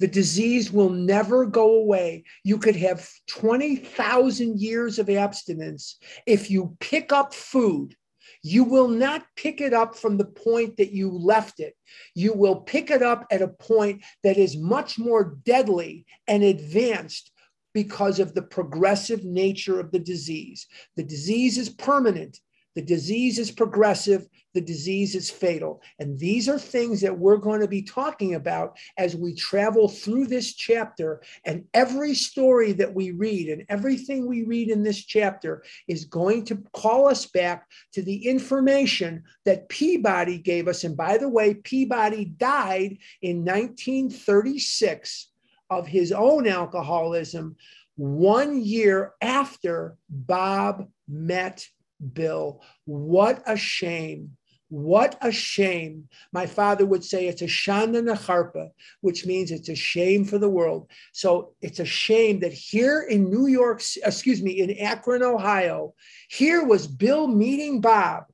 [0.00, 2.24] The disease will never go away.
[2.42, 5.98] You could have 20,000 years of abstinence.
[6.26, 7.94] If you pick up food
[8.42, 11.76] You will not pick it up from the point that you left it.
[12.14, 17.30] You will pick it up at a point that is much more deadly and advanced
[17.74, 20.66] because of the progressive nature of the disease.
[20.96, 22.40] The disease is permanent,
[22.74, 25.82] the disease is progressive, the disease is fatal.
[25.98, 30.26] And these are things that we're going to be talking about as we travel through
[30.26, 31.22] this chapter.
[31.44, 36.44] And every story that we read and everything we read in this chapter is going
[36.46, 40.84] to call us back to the information that Peabody gave us.
[40.84, 45.28] And by the way, Peabody died in 1936
[45.70, 47.56] of his own alcoholism
[47.96, 51.68] one year after Bob met
[52.12, 52.62] Bill.
[52.84, 54.36] What a shame.
[54.68, 56.08] What a shame.
[56.32, 60.48] My father would say it's a shana nacharpa, which means it's a shame for the
[60.48, 60.88] world.
[61.12, 65.94] So it's a shame that here in New York, excuse me, in Akron, Ohio,
[66.28, 68.24] here was Bill meeting Bob,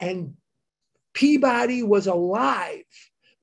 [0.00, 0.34] and
[1.12, 2.84] Peabody was alive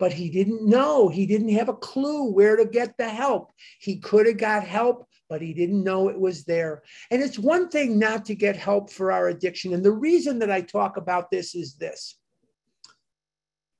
[0.01, 1.09] but he didn't know.
[1.09, 3.51] He didn't have a clue where to get the help.
[3.79, 6.83] He could have got help, but he didn't know it was there.
[7.09, 9.73] And it's one thing not to get help for our addiction.
[9.73, 12.17] And the reason that I talk about this is this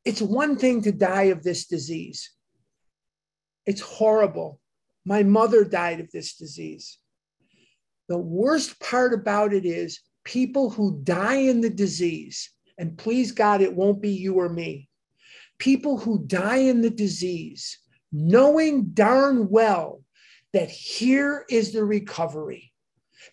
[0.06, 2.32] it's one thing to die of this disease.
[3.66, 4.62] It's horrible.
[5.06, 6.98] My mother died of this disease.
[8.08, 13.60] The worst part about it is people who die in the disease, and please God,
[13.60, 14.88] it won't be you or me.
[15.60, 17.78] People who die in the disease,
[18.10, 20.02] knowing darn well
[20.54, 22.72] that here is the recovery,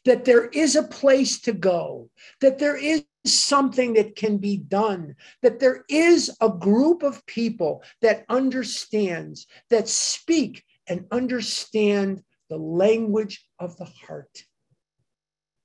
[0.05, 5.15] that there is a place to go, that there is something that can be done,
[5.43, 13.47] that there is a group of people that understands, that speak and understand the language
[13.59, 14.45] of the heart,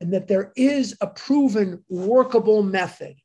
[0.02, 3.16] and that there is a proven workable method.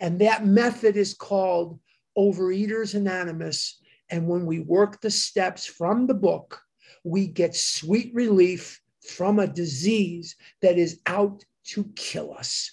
[0.00, 1.78] And that method is called
[2.18, 3.80] Overeaters Anonymous.
[4.10, 6.60] And when we work the steps from the book,
[7.06, 12.72] we get sweet relief from a disease that is out to kill us.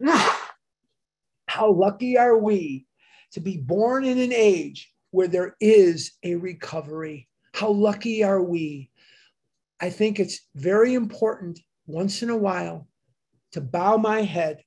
[1.48, 2.86] How lucky are we
[3.32, 7.28] to be born in an age where there is a recovery?
[7.54, 8.88] How lucky are we?
[9.80, 12.86] I think it's very important once in a while
[13.50, 14.62] to bow my head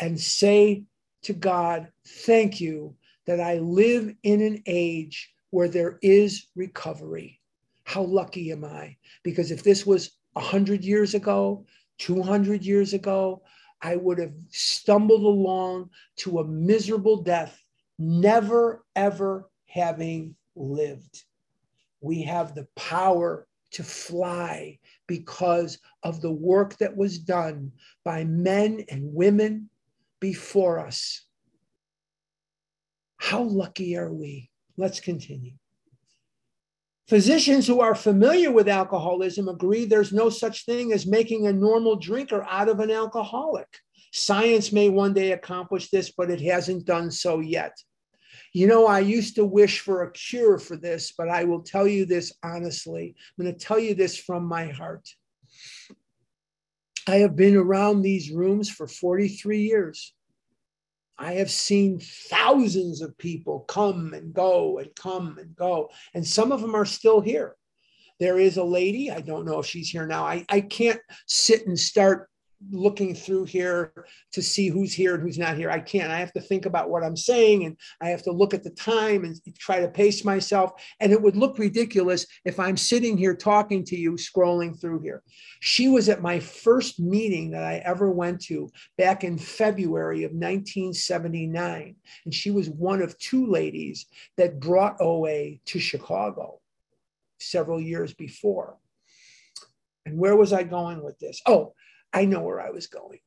[0.00, 0.84] and say
[1.24, 7.41] to God, Thank you that I live in an age where there is recovery.
[7.84, 8.96] How lucky am I?
[9.22, 11.64] Because if this was 100 years ago,
[11.98, 13.42] 200 years ago,
[13.80, 17.60] I would have stumbled along to a miserable death,
[17.98, 21.24] never, ever having lived.
[22.00, 27.72] We have the power to fly because of the work that was done
[28.04, 29.68] by men and women
[30.20, 31.22] before us.
[33.16, 34.50] How lucky are we?
[34.76, 35.52] Let's continue.
[37.08, 41.96] Physicians who are familiar with alcoholism agree there's no such thing as making a normal
[41.96, 43.68] drinker out of an alcoholic.
[44.12, 47.76] Science may one day accomplish this, but it hasn't done so yet.
[48.52, 51.88] You know, I used to wish for a cure for this, but I will tell
[51.88, 53.16] you this honestly.
[53.38, 55.08] I'm going to tell you this from my heart.
[57.08, 60.14] I have been around these rooms for 43 years.
[61.22, 66.50] I have seen thousands of people come and go and come and go, and some
[66.50, 67.54] of them are still here.
[68.18, 70.24] There is a lady, I don't know if she's here now.
[70.24, 72.28] I, I can't sit and start
[72.70, 73.92] looking through here
[74.32, 75.70] to see who's here and who's not here.
[75.70, 76.10] I can't.
[76.10, 78.70] I have to think about what I'm saying and I have to look at the
[78.70, 80.72] time and try to pace myself.
[81.00, 85.22] And it would look ridiculous if I'm sitting here talking to you, scrolling through here.
[85.60, 90.32] She was at my first meeting that I ever went to back in February of
[90.32, 91.96] 1979.
[92.24, 96.60] And she was one of two ladies that brought OA to Chicago
[97.38, 98.76] several years before.
[100.06, 101.40] And where was I going with this?
[101.46, 101.74] Oh,
[102.12, 103.18] I know where I was going.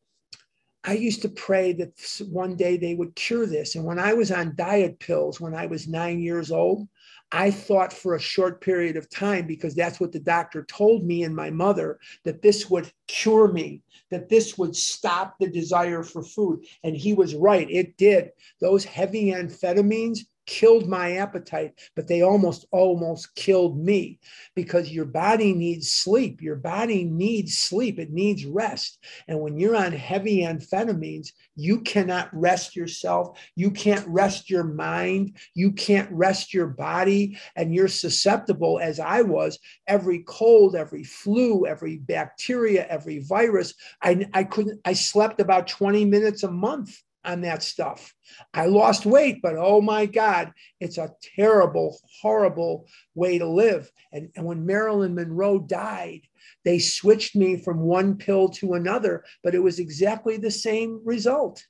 [0.84, 1.94] I used to pray that
[2.30, 3.76] one day they would cure this.
[3.76, 6.88] And when I was on diet pills when I was nine years old,
[7.32, 11.24] I thought for a short period of time, because that's what the doctor told me
[11.24, 16.22] and my mother, that this would cure me, that this would stop the desire for
[16.22, 16.64] food.
[16.84, 18.30] And he was right, it did.
[18.62, 24.20] Those heavy amphetamines killed my appetite, but they almost almost killed me
[24.56, 26.42] because your body needs sleep.
[26.42, 28.00] Your body needs sleep.
[28.00, 29.00] It needs rest.
[29.28, 33.40] And when you're on heavy amphetamines, you cannot rest yourself.
[33.56, 35.38] You can't rest your mind.
[35.54, 37.38] You can't rest your body.
[37.56, 43.74] And you're susceptible, as I was, every cold, every flu, every bacteria, every virus.
[44.02, 48.14] I, I couldn't, I slept about 20 minutes a month on that stuff.
[48.54, 53.90] I lost weight, but oh my God, it's a terrible, horrible way to live.
[54.12, 56.22] And, and when Marilyn Monroe died,
[56.64, 61.64] they switched me from one pill to another, but it was exactly the same result.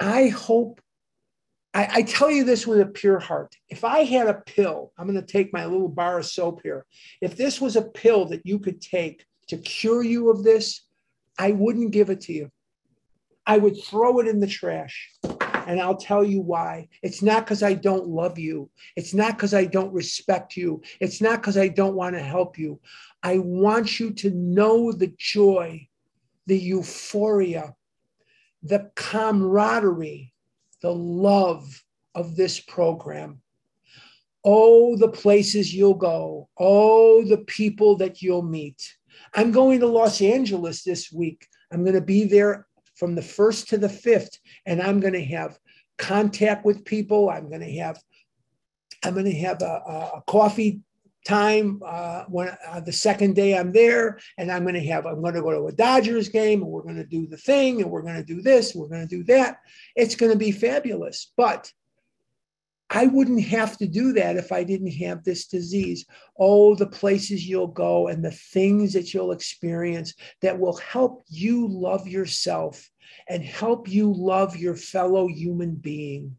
[0.00, 0.80] I hope,
[1.74, 3.54] I, I tell you this with a pure heart.
[3.68, 6.86] If I had a pill, I'm going to take my little bar of soap here.
[7.20, 10.82] If this was a pill that you could take to cure you of this,
[11.38, 12.50] I wouldn't give it to you.
[13.46, 15.10] I would throw it in the trash.
[15.66, 16.88] And I'll tell you why.
[17.02, 18.70] It's not because I don't love you.
[18.96, 20.82] It's not because I don't respect you.
[21.00, 22.80] It's not because I don't want to help you.
[23.22, 25.86] I want you to know the joy,
[26.46, 27.74] the euphoria,
[28.62, 30.32] the camaraderie,
[30.80, 31.84] the love
[32.14, 33.40] of this program.
[34.44, 36.48] Oh, the places you'll go.
[36.58, 38.96] Oh, the people that you'll meet.
[39.34, 41.46] I'm going to Los Angeles this week.
[41.72, 45.24] I'm going to be there from the first to the fifth, and I'm going to
[45.24, 45.58] have
[45.98, 47.30] contact with people.
[47.30, 48.00] I'm going to have
[49.04, 50.80] I'm going to have a, a coffee
[51.26, 55.20] time uh, when uh, the second day I'm there, and I'm going to have I'm
[55.20, 57.90] going to go to a Dodgers game, and we're going to do the thing, and
[57.90, 59.58] we're going to do this, we're going to do that.
[59.96, 61.72] It's going to be fabulous, but
[62.90, 66.04] I wouldn't have to do that if I didn't have this disease.
[66.38, 71.66] Oh, the places you'll go and the things that you'll experience that will help you
[71.68, 72.90] love yourself
[73.28, 76.36] and help you love your fellow human being.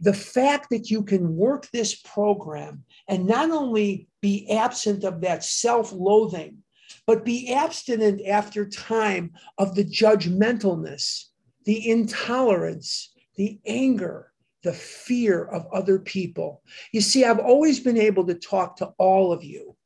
[0.00, 5.44] The fact that you can work this program and not only be absent of that
[5.44, 6.58] self loathing,
[7.06, 11.26] but be abstinent after time of the judgmentalness,
[11.64, 16.62] the intolerance, the anger, the fear of other people.
[16.92, 19.76] You see, I've always been able to talk to all of you,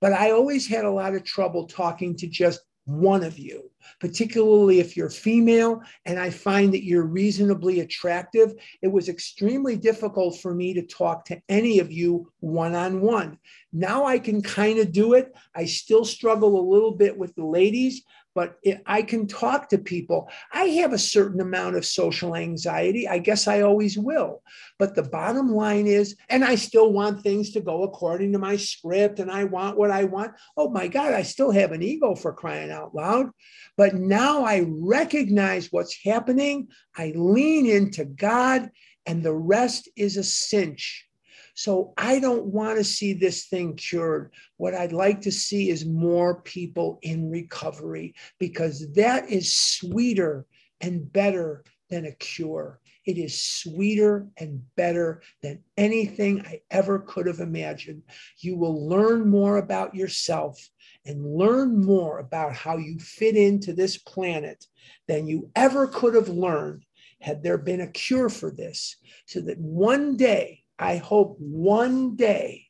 [0.00, 3.70] but I always had a lot of trouble talking to just one of you,
[4.00, 8.54] particularly if you're female and I find that you're reasonably attractive.
[8.82, 13.38] It was extremely difficult for me to talk to any of you one on one.
[13.72, 15.32] Now I can kind of do it.
[15.54, 18.02] I still struggle a little bit with the ladies,
[18.34, 18.56] but
[18.86, 20.30] I can talk to people.
[20.52, 23.08] I have a certain amount of social anxiety.
[23.08, 24.42] I guess I always will.
[24.78, 28.56] But the bottom line is, and I still want things to go according to my
[28.56, 30.32] script and I want what I want.
[30.56, 33.30] Oh my God, I still have an ego for crying out loud.
[33.76, 36.68] But now I recognize what's happening.
[36.96, 38.70] I lean into God,
[39.06, 41.06] and the rest is a cinch.
[41.54, 44.32] So I don't want to see this thing cured.
[44.56, 50.46] What I'd like to see is more people in recovery because that is sweeter
[50.80, 52.80] and better than a cure.
[53.06, 58.02] It is sweeter and better than anything I ever could have imagined.
[58.38, 60.68] You will learn more about yourself
[61.06, 64.66] and learn more about how you fit into this planet
[65.08, 66.84] than you ever could have learned
[67.20, 68.96] had there been a cure for this.
[69.26, 72.64] So that one day I hope one day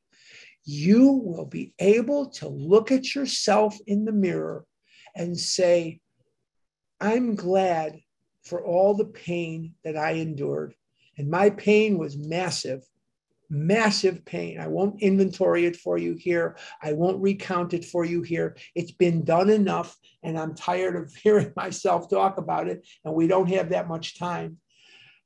[0.64, 4.66] you will be able to look at yourself in the mirror
[5.14, 6.00] and say,
[7.00, 8.00] I'm glad
[8.42, 10.74] for all the pain that I endured.
[11.18, 12.82] And my pain was massive,
[13.48, 14.58] massive pain.
[14.58, 16.56] I won't inventory it for you here.
[16.82, 18.56] I won't recount it for you here.
[18.74, 23.28] It's been done enough, and I'm tired of hearing myself talk about it, and we
[23.28, 24.58] don't have that much time.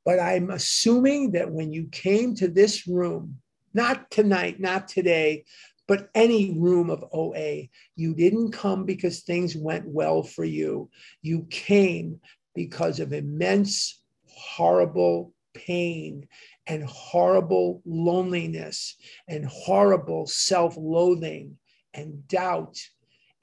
[0.04, 3.38] But I'm assuming that when you came to this room,
[3.72, 5.44] not tonight, not today,
[5.86, 10.90] but any room of OA, you didn't come because things went well for you.
[11.22, 12.20] You came
[12.54, 16.26] because of immense, horrible pain
[16.66, 18.96] and horrible loneliness
[19.28, 21.56] and horrible self loathing
[21.92, 22.78] and doubt.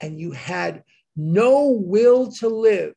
[0.00, 0.82] And you had
[1.16, 2.94] no will to live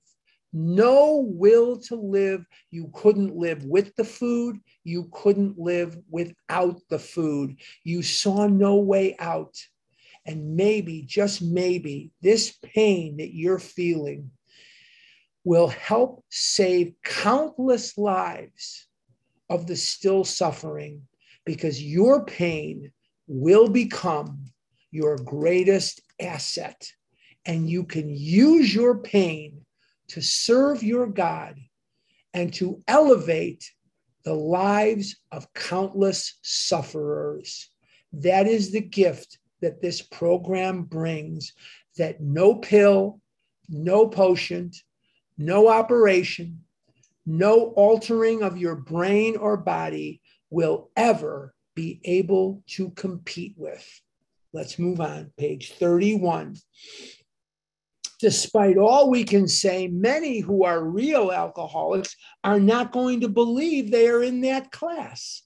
[0.56, 2.46] no will to live.
[2.72, 4.58] You couldn't live with the food.
[4.86, 7.58] You couldn't live without the food.
[7.84, 9.58] You saw no way out.
[10.26, 14.32] And maybe, just maybe, this pain that you're feeling
[15.44, 18.88] will help save countless lives
[19.50, 21.02] of the still suffering
[21.46, 22.94] because your pain
[23.28, 24.46] will become
[24.90, 26.90] your greatest asset.
[27.46, 29.65] And you can use your pain
[30.10, 31.60] to serve your God
[32.34, 33.72] and to elevate
[34.24, 37.70] the lives of countless sufferers.
[38.12, 41.54] That is the gift that this program brings
[41.98, 43.22] that no pill,
[43.70, 44.72] no potion,
[45.38, 46.62] no operation,
[47.26, 54.02] no altering of your brain or body will ever be able to compete with.
[54.54, 55.32] Let's move on.
[55.38, 56.56] Page 31.
[58.20, 63.92] Despite all we can say, many who are real alcoholics are not going to believe
[63.92, 65.42] they are in that class.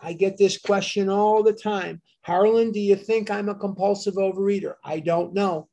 [0.00, 2.00] I get this question all the time.
[2.22, 4.74] Harlan, do you think I'm a compulsive overeater?
[4.84, 5.68] I don't know.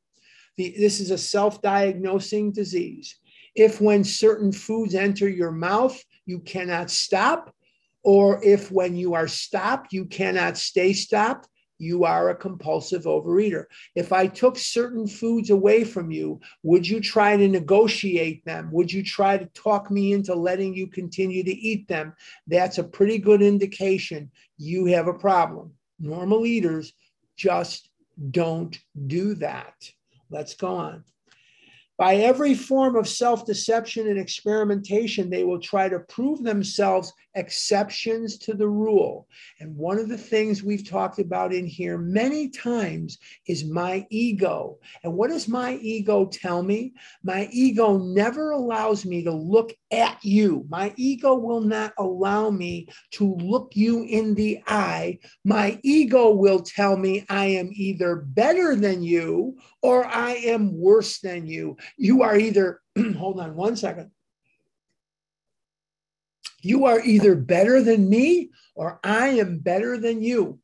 [0.56, 3.16] The, this is a self diagnosing disease.
[3.54, 7.54] If when certain foods enter your mouth, you cannot stop,
[8.02, 13.64] or if when you are stopped, you cannot stay stopped, you are a compulsive overeater.
[13.94, 18.70] If I took certain foods away from you, would you try to negotiate them?
[18.72, 22.14] Would you try to talk me into letting you continue to eat them?
[22.46, 25.72] That's a pretty good indication you have a problem.
[25.98, 26.92] Normal eaters
[27.36, 27.90] just
[28.30, 29.74] don't do that.
[30.30, 31.04] Let's go on.
[31.96, 38.36] By every form of self deception and experimentation, they will try to prove themselves exceptions
[38.38, 39.28] to the rule.
[39.60, 44.78] And one of the things we've talked about in here many times is my ego.
[45.04, 46.94] And what does my ego tell me?
[47.22, 50.66] My ego never allows me to look at you.
[50.68, 55.18] My ego will not allow me to look you in the eye.
[55.44, 61.20] My ego will tell me I am either better than you or I am worse
[61.20, 61.76] than you.
[61.96, 62.80] You are either,
[63.16, 64.10] hold on one second.
[66.60, 70.58] You are either better than me or I am better than you.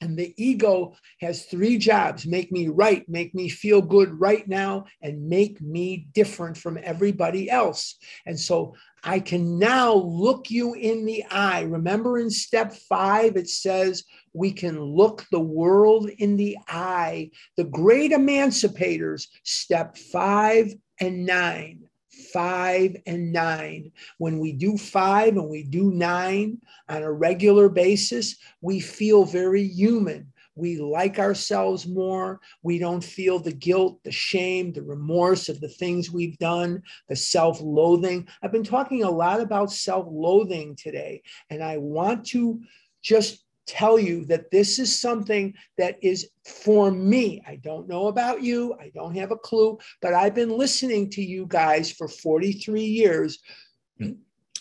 [0.00, 4.84] And the ego has three jobs make me right, make me feel good right now,
[5.00, 7.96] and make me different from everybody else.
[8.26, 11.62] And so I can now look you in the eye.
[11.62, 17.30] Remember in step five, it says we can look the world in the eye.
[17.56, 21.88] The great emancipators, step five and nine
[22.32, 23.92] five and nine.
[24.18, 26.58] When we do five and we do nine
[26.88, 30.32] on a regular basis, we feel very human.
[30.56, 32.40] We like ourselves more.
[32.62, 37.16] We don't feel the guilt, the shame, the remorse of the things we've done, the
[37.16, 38.28] self loathing.
[38.42, 42.60] I've been talking a lot about self loathing today, and I want to
[43.02, 47.42] just tell you that this is something that is for me.
[47.46, 48.74] I don't know about you.
[48.80, 53.38] I don't have a clue, but I've been listening to you guys for 43 years.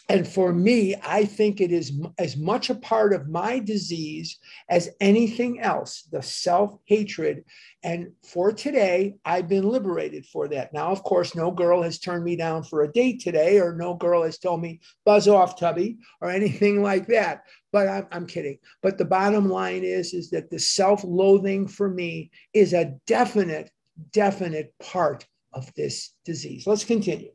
[0.09, 4.37] And for me, I think it is as much a part of my disease
[4.69, 7.45] as anything else the self hatred.
[7.83, 10.73] And for today, I've been liberated for that.
[10.73, 13.93] Now, of course, no girl has turned me down for a date today, or no
[13.93, 17.43] girl has told me, buzz off, Tubby, or anything like that.
[17.73, 18.59] But I'm, I'm kidding.
[18.81, 23.69] But the bottom line is, is that the self loathing for me is a definite,
[24.13, 26.65] definite part of this disease.
[26.65, 27.31] Let's continue.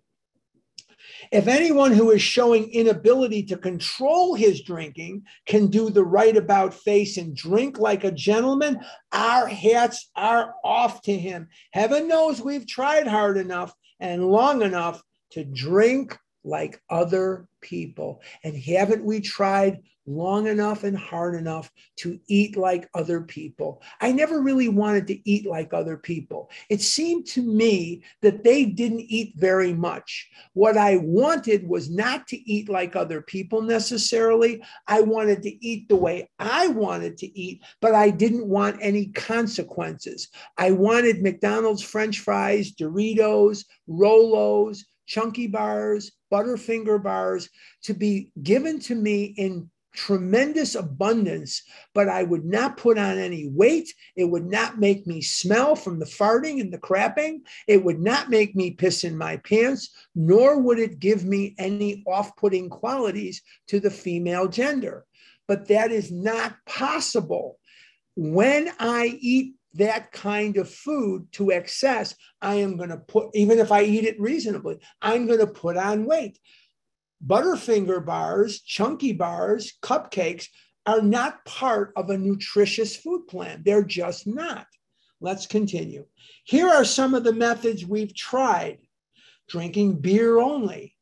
[1.32, 6.72] If anyone who is showing inability to control his drinking can do the right about
[6.72, 8.80] face and drink like a gentleman,
[9.12, 11.48] our hats are off to him.
[11.72, 18.22] Heaven knows we've tried hard enough and long enough to drink like other people.
[18.44, 23.82] And haven't we tried long enough and hard enough to eat like other people.
[24.00, 26.50] I never really wanted to eat like other people.
[26.70, 30.28] It seemed to me that they didn't eat very much.
[30.54, 34.62] What I wanted was not to eat like other people necessarily.
[34.86, 39.06] I wanted to eat the way I wanted to eat, but I didn't want any
[39.08, 40.28] consequences.
[40.56, 47.48] I wanted McDonald's French fries, Doritos, Rolos, chunky bars, Butterfinger bars
[47.84, 51.62] to be given to me in tremendous abundance,
[51.92, 53.92] but I would not put on any weight.
[54.14, 57.40] It would not make me smell from the farting and the crapping.
[57.66, 62.04] It would not make me piss in my pants, nor would it give me any
[62.06, 65.04] off putting qualities to the female gender.
[65.48, 67.58] But that is not possible.
[68.14, 73.58] When I eat that kind of food to excess, I am going to put, even
[73.58, 76.38] if I eat it reasonably, I'm going to put on weight.
[77.26, 80.46] Butterfinger bars, chunky bars, cupcakes
[80.86, 83.62] are not part of a nutritious food plan.
[83.64, 84.66] They're just not.
[85.20, 86.06] Let's continue.
[86.44, 88.78] Here are some of the methods we've tried
[89.48, 90.94] drinking beer only,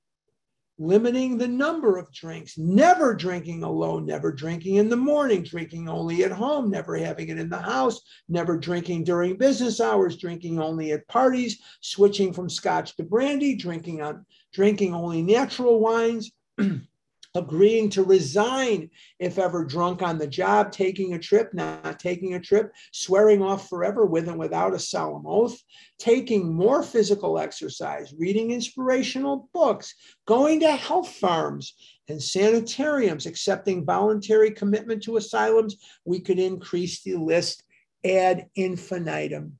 [0.79, 6.25] limiting the number of drinks, never drinking alone, never drinking in the morning, drinking only
[6.25, 10.93] at home, never having it in the house, never drinking during business hours, drinking only
[10.93, 16.31] at parties, switching from scotch to brandy, drinking on drinking only natural wines,
[17.37, 22.41] agreeing to resign if ever drunk on the job, taking a trip, not taking a
[22.41, 25.57] trip, swearing off forever with and without a solemn oath,
[25.99, 29.95] taking more physical exercise, reading inspirational books,
[30.27, 31.75] going to health farms
[32.09, 35.77] and sanitariums, accepting voluntary commitment to asylums.
[36.05, 37.63] We could increase the list
[38.05, 39.59] ad infinitum.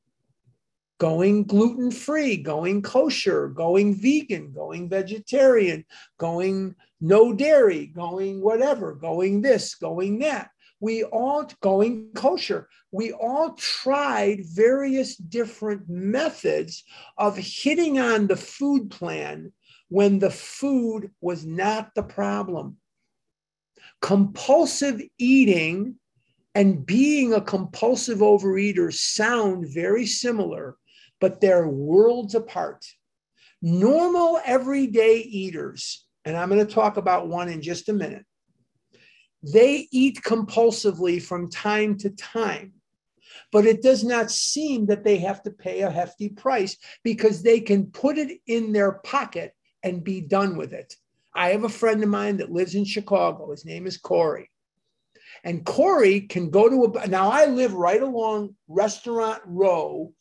[0.99, 5.85] Going gluten free, going kosher, going vegan, going vegetarian,
[6.19, 10.51] going no dairy, going whatever, going this, going that.
[10.81, 12.69] We all going kosher.
[12.93, 16.85] We all tried various different methods
[17.17, 19.53] of hitting on the food plan
[19.89, 22.77] when the food was not the problem.
[24.03, 25.97] Compulsive eating
[26.55, 30.77] and being a compulsive overeater sound very similar,
[31.21, 32.85] but they're worlds apart.
[33.63, 38.25] Normal everyday eaters, and I'm going to talk about one in just a minute,
[39.43, 42.73] they eat compulsively from time to time.
[43.53, 47.61] But it does not seem that they have to pay a hefty price because they
[47.61, 49.53] can put it in their pocket
[49.83, 50.95] and be done with it.
[51.35, 53.51] I have a friend of mine that lives in Chicago.
[53.51, 54.51] His name is Corey.
[55.45, 60.13] And Corey can go to a, now I live right along Restaurant Row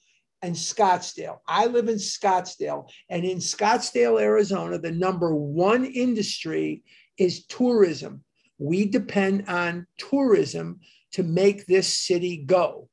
[0.46, 1.40] and Scottsdale.
[1.48, 2.88] I live in Scottsdale.
[3.10, 6.84] And in Scottsdale, Arizona, the number one industry
[7.18, 8.24] is tourism.
[8.60, 10.80] We depend on tourism
[11.14, 12.90] to make this city go.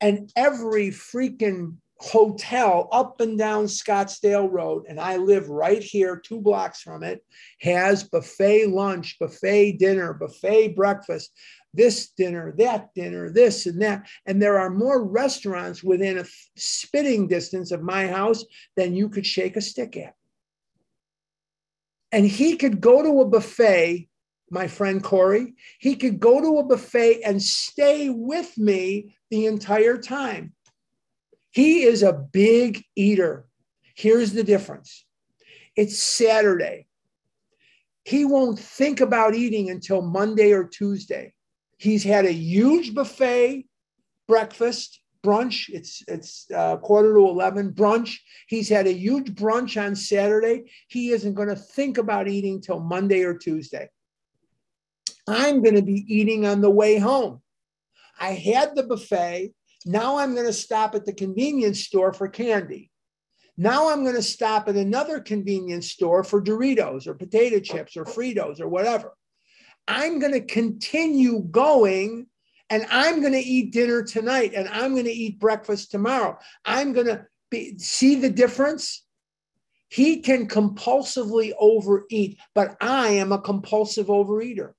[0.00, 6.40] And every freaking hotel up and down Scottsdale Road, and I live right here, two
[6.40, 7.22] blocks from it,
[7.60, 11.32] has buffet lunch, buffet dinner, buffet breakfast,
[11.72, 14.08] this dinner, that dinner, this and that.
[14.26, 16.24] And there are more restaurants within a
[16.56, 18.44] spitting distance of my house
[18.76, 20.14] than you could shake a stick at.
[22.12, 24.08] And he could go to a buffet,
[24.50, 29.96] my friend Corey, he could go to a buffet and stay with me the entire
[29.96, 30.52] time
[31.50, 33.46] he is a big eater.
[33.94, 35.04] Here's the difference
[35.76, 36.86] it's Saturday.
[38.04, 41.34] He won't think about eating until Monday or Tuesday.
[41.80, 43.66] He's had a huge buffet
[44.28, 45.70] breakfast, brunch.
[45.70, 48.18] It's it's uh, quarter to eleven brunch.
[48.48, 50.70] He's had a huge brunch on Saturday.
[50.88, 53.88] He isn't going to think about eating till Monday or Tuesday.
[55.26, 57.40] I'm going to be eating on the way home.
[58.20, 59.54] I had the buffet.
[59.86, 62.90] Now I'm going to stop at the convenience store for candy.
[63.56, 68.04] Now I'm going to stop at another convenience store for Doritos or potato chips or
[68.04, 69.14] Fritos or whatever.
[69.90, 72.28] I'm going to continue going
[72.70, 76.38] and I'm going to eat dinner tonight and I'm going to eat breakfast tomorrow.
[76.64, 77.26] I'm going to
[77.78, 79.04] see the difference.
[79.88, 84.74] He can compulsively overeat, but I am a compulsive overeater.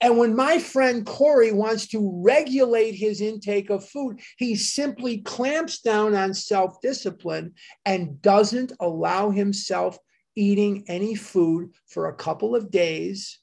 [0.00, 5.80] And when my friend Corey wants to regulate his intake of food, he simply clamps
[5.80, 7.52] down on self discipline
[7.84, 9.98] and doesn't allow himself
[10.34, 13.38] eating any food for a couple of days.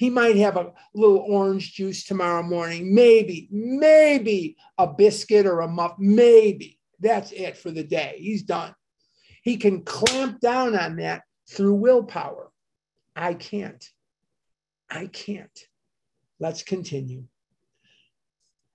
[0.00, 5.68] He might have a little orange juice tomorrow morning, maybe, maybe a biscuit or a
[5.68, 6.78] muff, maybe.
[7.00, 8.14] That's it for the day.
[8.16, 8.74] He's done.
[9.42, 12.50] He can clamp down on that through willpower.
[13.14, 13.86] I can't.
[14.88, 15.66] I can't.
[16.38, 17.24] Let's continue.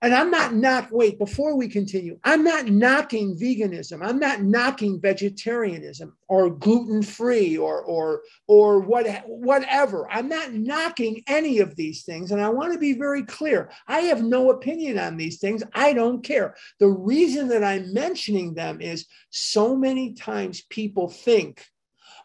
[0.06, 0.90] And I'm not knock.
[0.92, 4.06] Wait, before we continue, I'm not knocking veganism.
[4.06, 10.08] I'm not knocking vegetarianism or gluten free or or or what whatever.
[10.08, 12.30] I'm not knocking any of these things.
[12.30, 13.68] And I want to be very clear.
[13.88, 15.64] I have no opinion on these things.
[15.74, 16.54] I don't care.
[16.78, 21.66] The reason that I'm mentioning them is so many times people think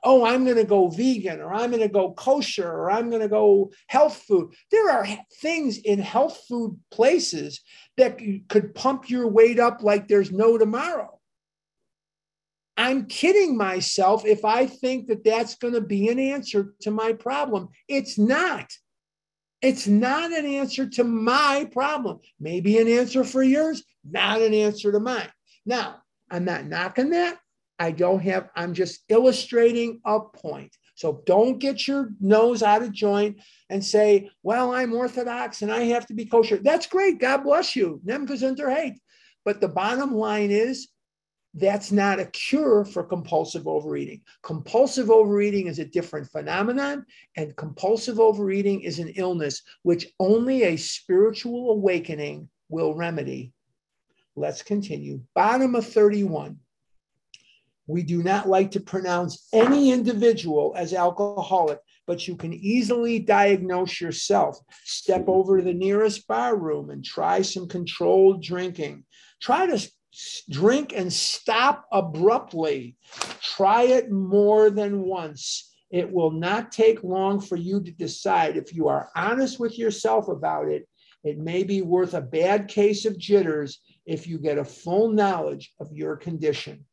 [0.03, 3.21] oh, I'm going to go vegan or I'm going to go kosher or I'm going
[3.21, 4.53] to go health food.
[4.71, 5.07] There are
[5.41, 7.61] things in health food places
[7.97, 11.19] that could pump your weight up like there's no tomorrow.
[12.77, 17.13] I'm kidding myself if I think that that's going to be an answer to my
[17.13, 17.69] problem.
[17.87, 18.71] It's not.
[19.61, 22.21] It's not an answer to my problem.
[22.39, 25.29] Maybe an answer for yours, not an answer to mine.
[25.65, 25.97] Now,
[26.31, 27.37] I'm not knocking that.
[27.82, 30.77] I don't have, I'm just illustrating a point.
[30.93, 33.38] So don't get your nose out of joint
[33.71, 36.57] and say, well, I'm Orthodox and I have to be kosher.
[36.57, 37.19] That's great.
[37.19, 37.99] God bless you.
[38.03, 38.99] Nem hate.
[39.43, 40.89] But the bottom line is
[41.55, 44.21] that's not a cure for compulsive overeating.
[44.43, 47.03] Compulsive overeating is a different phenomenon,
[47.36, 53.53] and compulsive overeating is an illness which only a spiritual awakening will remedy.
[54.36, 55.21] Let's continue.
[55.34, 56.59] Bottom of 31.
[57.91, 63.99] We do not like to pronounce any individual as alcoholic, but you can easily diagnose
[63.99, 64.57] yourself.
[64.85, 69.03] Step over to the nearest bar room and try some controlled drinking.
[69.41, 69.91] Try to
[70.49, 72.95] drink and stop abruptly.
[73.41, 75.69] Try it more than once.
[75.89, 80.29] It will not take long for you to decide if you are honest with yourself
[80.29, 80.87] about it.
[81.25, 85.73] It may be worth a bad case of jitters if you get a full knowledge
[85.77, 86.85] of your condition.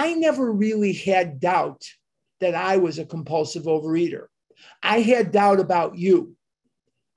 [0.00, 1.84] I never really had doubt
[2.40, 4.28] that I was a compulsive overeater.
[4.82, 6.36] I had doubt about you.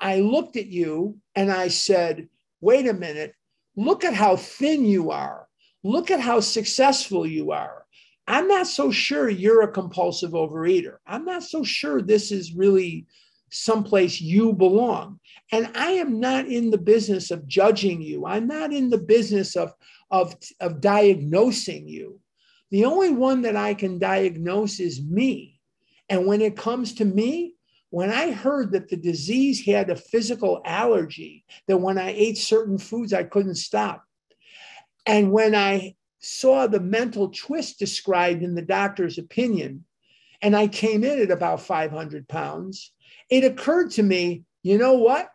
[0.01, 2.27] I looked at you and I said,
[2.59, 3.35] wait a minute,
[3.77, 5.47] look at how thin you are.
[5.81, 7.85] Look at how successful you are.
[8.27, 10.97] I'm not so sure you're a compulsive overeater.
[11.07, 13.07] I'm not so sure this is really
[13.49, 15.21] someplace you belong.
[15.53, 18.25] And I am not in the business of judging you.
[18.25, 19.71] I'm not in the business of,
[20.11, 22.19] of, of diagnosing you.
[22.73, 25.59] The only one that I can diagnose is me.
[26.09, 27.53] And when it comes to me,
[27.91, 32.79] when I heard that the disease had a physical allergy, that when I ate certain
[32.79, 34.03] foods, I couldn't stop.
[35.05, 39.85] And when I saw the mental twist described in the doctor's opinion,
[40.41, 42.91] and I came in at about 500 pounds,
[43.29, 45.29] it occurred to me, you know what?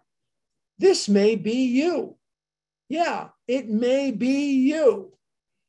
[0.80, 2.16] This may be you.
[2.88, 5.12] Yeah, it may be you.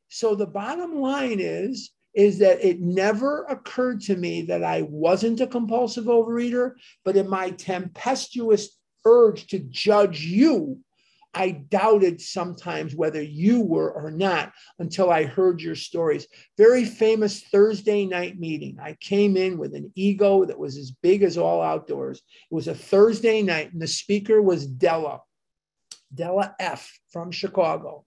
[0.10, 5.42] So the bottom line is is that it never occurred to me that I wasn't
[5.42, 6.72] a compulsive overeater,
[7.06, 10.80] but in my tempestuous urge to judge you,
[11.34, 16.28] I doubted sometimes whether you were or not until I heard your stories.
[16.58, 18.78] Very famous Thursday night meeting.
[18.82, 22.18] I came in with an ego that was as big as all outdoors.
[22.50, 25.22] It was a Thursday night, and the speaker was Della,
[26.14, 28.06] Della F from Chicago.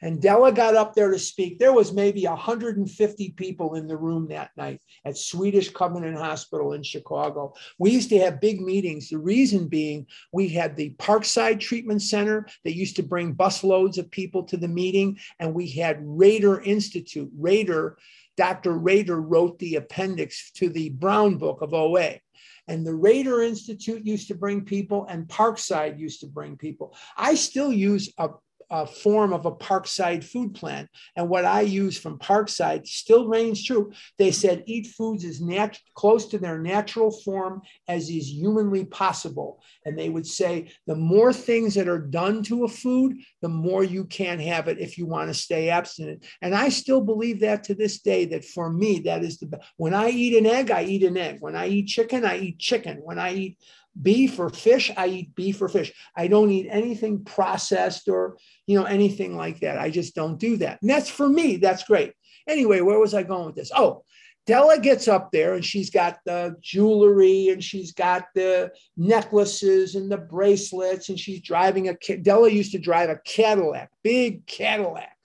[0.00, 1.58] And Della got up there to speak.
[1.58, 6.82] There was maybe 150 people in the room that night at Swedish Covenant Hospital in
[6.82, 7.54] Chicago.
[7.78, 9.08] We used to have big meetings.
[9.08, 14.10] The reason being, we had the Parkside Treatment Center that used to bring busloads of
[14.10, 17.30] people to the meeting, and we had Rader Institute.
[17.36, 17.98] Rader,
[18.36, 18.78] Dr.
[18.78, 22.20] Rader wrote the appendix to the Brown Book of OA.
[22.68, 26.94] And the Rader Institute used to bring people, and Parkside used to bring people.
[27.16, 28.28] I still use a
[28.70, 30.88] a form of a Parkside food plan.
[31.16, 33.92] And what I use from Parkside still reigns true.
[34.18, 39.62] They said eat foods as nat- close to their natural form as is humanly possible.
[39.84, 43.84] And they would say the more things that are done to a food, the more
[43.84, 46.24] you can't have it if you want to stay abstinent.
[46.42, 49.64] And I still believe that to this day, that for me, that is the best.
[49.76, 51.38] When I eat an egg, I eat an egg.
[51.40, 52.98] When I eat chicken, I eat chicken.
[53.02, 53.58] When I eat
[54.00, 55.92] beef or fish i eat beef or fish.
[56.16, 58.36] I don't eat anything processed or
[58.66, 59.78] you know anything like that.
[59.78, 60.78] I just don't do that.
[60.82, 62.12] And that's for me that's great.
[62.46, 63.72] Anyway where was i going with this?
[63.74, 64.04] Oh
[64.48, 70.10] Della gets up there and she's got the jewelry and she's got the necklaces and
[70.10, 75.17] the bracelets and she's driving a Della used to drive a Cadillac, big Cadillac.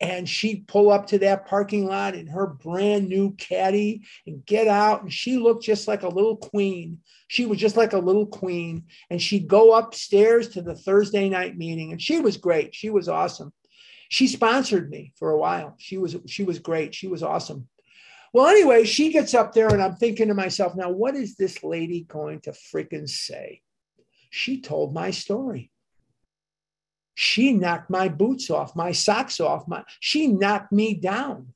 [0.00, 4.68] And she'd pull up to that parking lot in her brand new caddy and get
[4.68, 5.02] out.
[5.02, 6.98] And she looked just like a little queen.
[7.26, 8.84] She was just like a little queen.
[9.10, 11.90] And she'd go upstairs to the Thursday night meeting.
[11.90, 12.74] And she was great.
[12.74, 13.52] She was awesome.
[14.08, 15.74] She sponsored me for a while.
[15.78, 16.94] She was she was great.
[16.94, 17.68] She was awesome.
[18.32, 21.64] Well, anyway, she gets up there and I'm thinking to myself, now what is this
[21.64, 23.62] lady going to freaking say?
[24.30, 25.70] She told my story.
[27.20, 31.52] She knocked my boots off, my socks off, my she knocked me down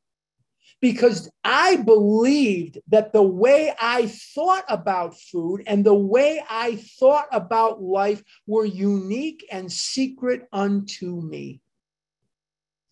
[0.80, 7.28] because I believed that the way I thought about food and the way I thought
[7.30, 11.60] about life were unique and secret unto me.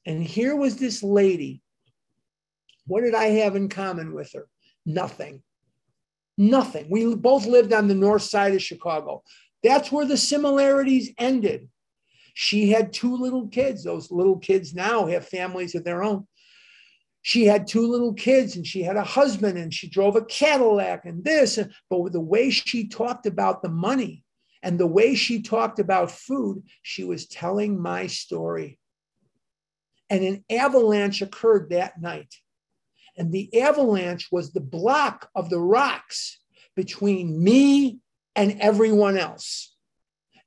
[0.06, 1.62] And here was this lady.
[2.86, 4.46] What did I have in common with her?
[4.86, 5.42] Nothing.
[6.38, 6.86] Nothing.
[6.88, 9.24] We both lived on the north side of Chicago.
[9.64, 11.68] That's where the similarities ended.
[12.34, 13.84] She had two little kids.
[13.84, 16.26] Those little kids now have families of their own
[17.22, 21.04] she had two little kids and she had a husband and she drove a Cadillac
[21.04, 21.58] and this.
[21.88, 24.24] But with the way she talked about the money
[24.62, 28.78] and the way she talked about food, she was telling my story.
[30.08, 32.34] And an avalanche occurred that night.
[33.16, 36.38] And the avalanche was the block of the rocks
[36.74, 37.98] between me
[38.34, 39.74] and everyone else.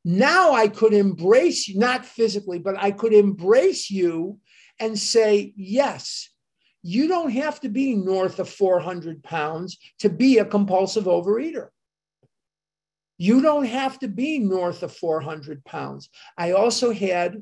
[0.06, 4.39] Now I could embrace you, not physically, but I could embrace you
[4.80, 6.30] and say, yes,
[6.82, 11.70] you don't have to be north of 400 pounds to be a compulsive overeater.
[13.18, 16.10] You don't have to be north of 400 pounds.
[16.38, 17.41] I also had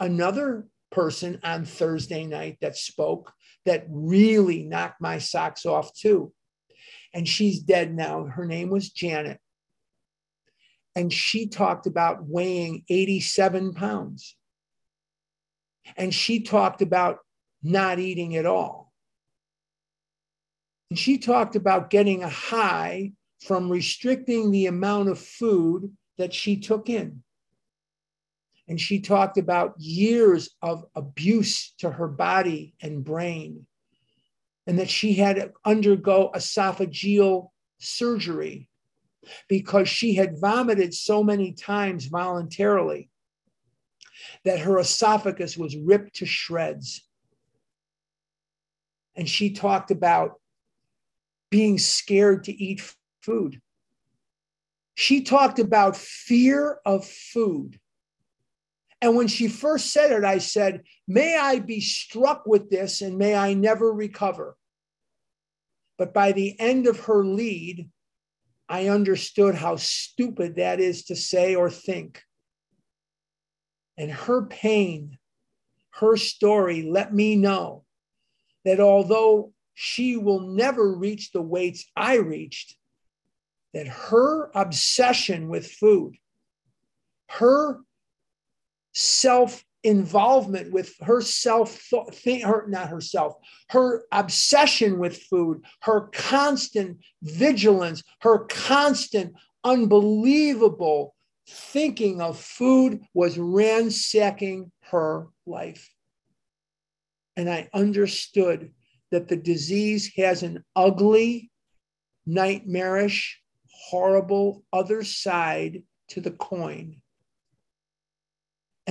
[0.00, 3.32] another person on Thursday night that spoke
[3.66, 6.32] that really knocked my socks off too.
[7.14, 8.24] And she's dead now.
[8.24, 9.38] Her name was Janet.
[10.96, 14.36] And she talked about weighing 87 pounds.
[15.96, 17.18] And she talked about
[17.62, 18.92] not eating at all.
[20.90, 23.12] And she talked about getting a high
[23.42, 27.22] from restricting the amount of food that she took in.
[28.68, 33.66] And she talked about years of abuse to her body and brain,
[34.66, 38.69] and that she had to undergo esophageal surgery
[39.48, 43.10] because she had vomited so many times voluntarily
[44.44, 47.06] that her esophagus was ripped to shreds.
[49.16, 50.40] And she talked about
[51.50, 52.82] being scared to eat
[53.22, 53.60] food.
[54.94, 57.78] She talked about fear of food.
[59.02, 63.16] And when she first said it, I said, May I be struck with this and
[63.16, 64.56] may I never recover.
[65.96, 67.88] But by the end of her lead,
[68.70, 72.22] I understood how stupid that is to say or think.
[73.98, 75.18] And her pain,
[75.94, 77.84] her story let me know
[78.64, 82.76] that although she will never reach the weights I reached,
[83.74, 86.14] that her obsession with food,
[87.28, 87.80] her
[88.92, 91.80] self involvement with her self
[92.12, 93.34] think her not herself
[93.70, 99.32] her obsession with food her constant vigilance her constant
[99.64, 101.14] unbelievable
[101.50, 105.92] thinking of food was ransacking her life.
[107.36, 108.72] And i understood
[109.10, 111.50] that the disease has an ugly
[112.26, 113.40] nightmarish
[113.72, 117.00] horrible other side to the coin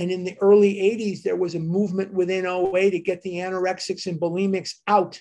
[0.00, 4.06] and in the early 80s, there was a movement within OA to get the anorexics
[4.06, 5.20] and bulimics out.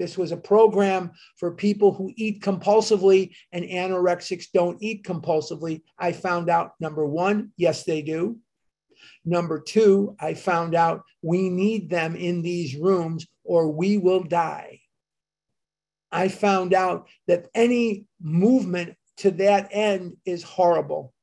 [0.00, 5.82] This was a program for people who eat compulsively, and anorexics don't eat compulsively.
[5.96, 8.38] I found out number one, yes, they do.
[9.24, 14.80] Number two, I found out we need them in these rooms or we will die.
[16.10, 21.14] I found out that any movement to that end is horrible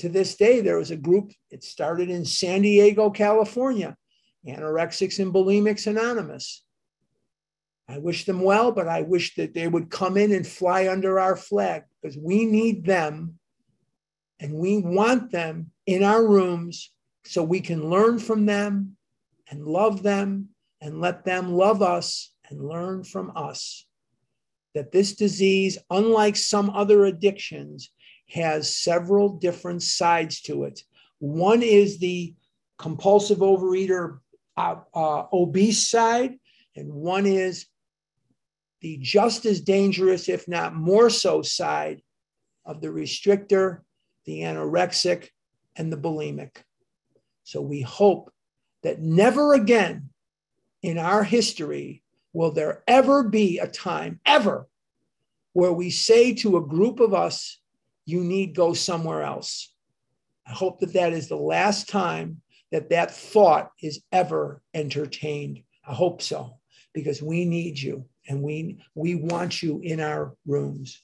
[0.00, 3.96] to this day, there was a group, it started in San Diego, California,
[4.46, 6.62] Anorexics and Bulimics Anonymous.
[7.88, 11.18] I wish them well, but I wish that they would come in and fly under
[11.18, 13.38] our flag because we need them
[14.38, 16.92] and we want them in our rooms
[17.24, 18.96] so we can learn from them
[19.50, 20.48] and love them
[20.80, 23.84] and let them love us and learn from us.
[24.74, 27.90] That this disease, unlike some other addictions,
[28.32, 30.82] has several different sides to it.
[31.18, 32.34] One is the
[32.78, 34.18] compulsive overeater,
[34.56, 36.38] uh, uh, obese side,
[36.76, 37.66] and one is
[38.80, 42.02] the just as dangerous, if not more so, side
[42.64, 43.80] of the restrictor,
[44.24, 45.28] the anorexic,
[45.76, 46.56] and the bulimic.
[47.44, 48.32] So we hope
[48.82, 50.10] that never again
[50.82, 52.02] in our history
[52.32, 54.68] will there ever be a time, ever,
[55.52, 57.59] where we say to a group of us,
[58.10, 59.72] you need go somewhere else.
[60.46, 62.42] I hope that that is the last time
[62.72, 65.62] that that thought is ever entertained.
[65.86, 66.58] I hope so,
[66.92, 71.02] because we need you and we, we want you in our rooms.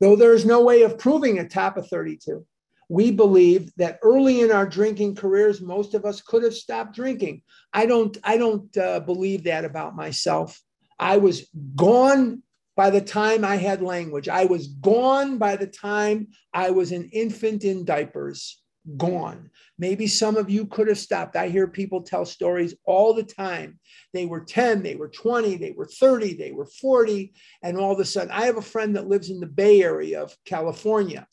[0.00, 2.44] Though there is no way of proving a top of 32,
[2.88, 7.42] we believe that early in our drinking careers, most of us could have stopped drinking.
[7.72, 10.60] I don't, I don't uh, believe that about myself.
[10.98, 12.42] I was gone
[12.76, 14.28] by the time I had language.
[14.28, 18.60] I was gone by the time I was an infant in diapers.
[18.96, 19.50] Gone.
[19.78, 21.36] Maybe some of you could have stopped.
[21.36, 23.78] I hear people tell stories all the time.
[24.12, 27.32] They were 10, they were 20, they were 30, they were 40.
[27.62, 30.22] And all of a sudden, I have a friend that lives in the Bay Area
[30.22, 31.26] of California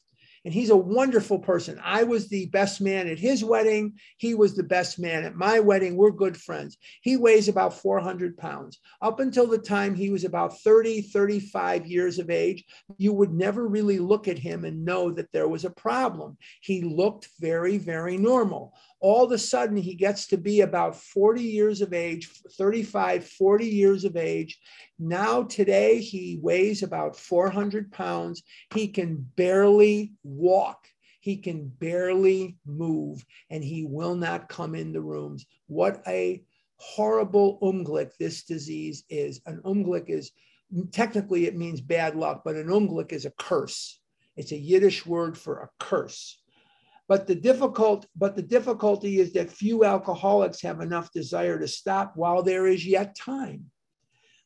[0.43, 1.79] and he's a wonderful person.
[1.83, 3.93] I was the best man at his wedding.
[4.17, 5.95] He was the best man at my wedding.
[5.95, 6.77] We're good friends.
[7.01, 8.79] He weighs about 400 pounds.
[9.01, 12.63] Up until the time he was about 30, 35 years of age,
[12.97, 16.37] you would never really look at him and know that there was a problem.
[16.61, 21.41] He looked very, very normal all of a sudden he gets to be about 40
[21.41, 24.59] years of age 35 40 years of age.
[24.99, 28.43] Now today he weighs about 400 pounds.
[28.73, 30.87] He can barely walk.
[31.19, 35.45] He can barely move and he will not come in the rooms.
[35.67, 36.43] What a
[36.77, 39.41] horrible umglick this disease is.
[39.47, 40.31] An umglick is
[40.91, 43.99] technically it means bad luck but an umglick is a curse.
[44.37, 46.40] It's a yiddish word for a curse
[47.11, 52.13] but the difficult, but the difficulty is that few alcoholics have enough desire to stop
[52.15, 53.65] while there is yet time.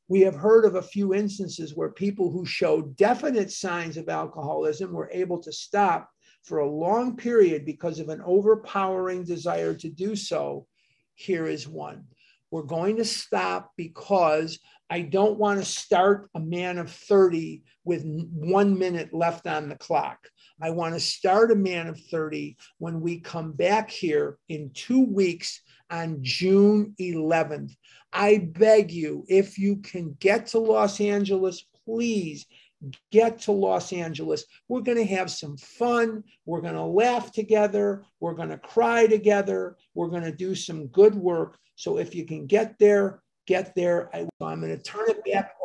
[0.07, 4.93] We have heard of a few instances where people who showed definite signs of alcoholism
[4.93, 6.09] were able to stop
[6.41, 10.65] for a long period because of an overpowering desire to do so.
[11.13, 12.05] Here is one.
[12.49, 14.57] We're going to stop because
[14.89, 19.75] I don't want to start a man of 30 with one minute left on the
[19.75, 20.17] clock.
[20.61, 25.03] I want to start a man of 30 when we come back here in two
[25.03, 27.75] weeks on June 11th.
[28.13, 32.45] I beg you, if you can get to Los Angeles, please
[33.11, 34.45] get to Los Angeles.
[34.67, 36.23] We're going to have some fun.
[36.45, 38.03] We're going to laugh together.
[38.19, 39.75] We're going to cry together.
[39.93, 41.57] We're going to do some good work.
[41.75, 44.09] So if you can get there, get there.
[44.13, 45.57] I, am going to turn it back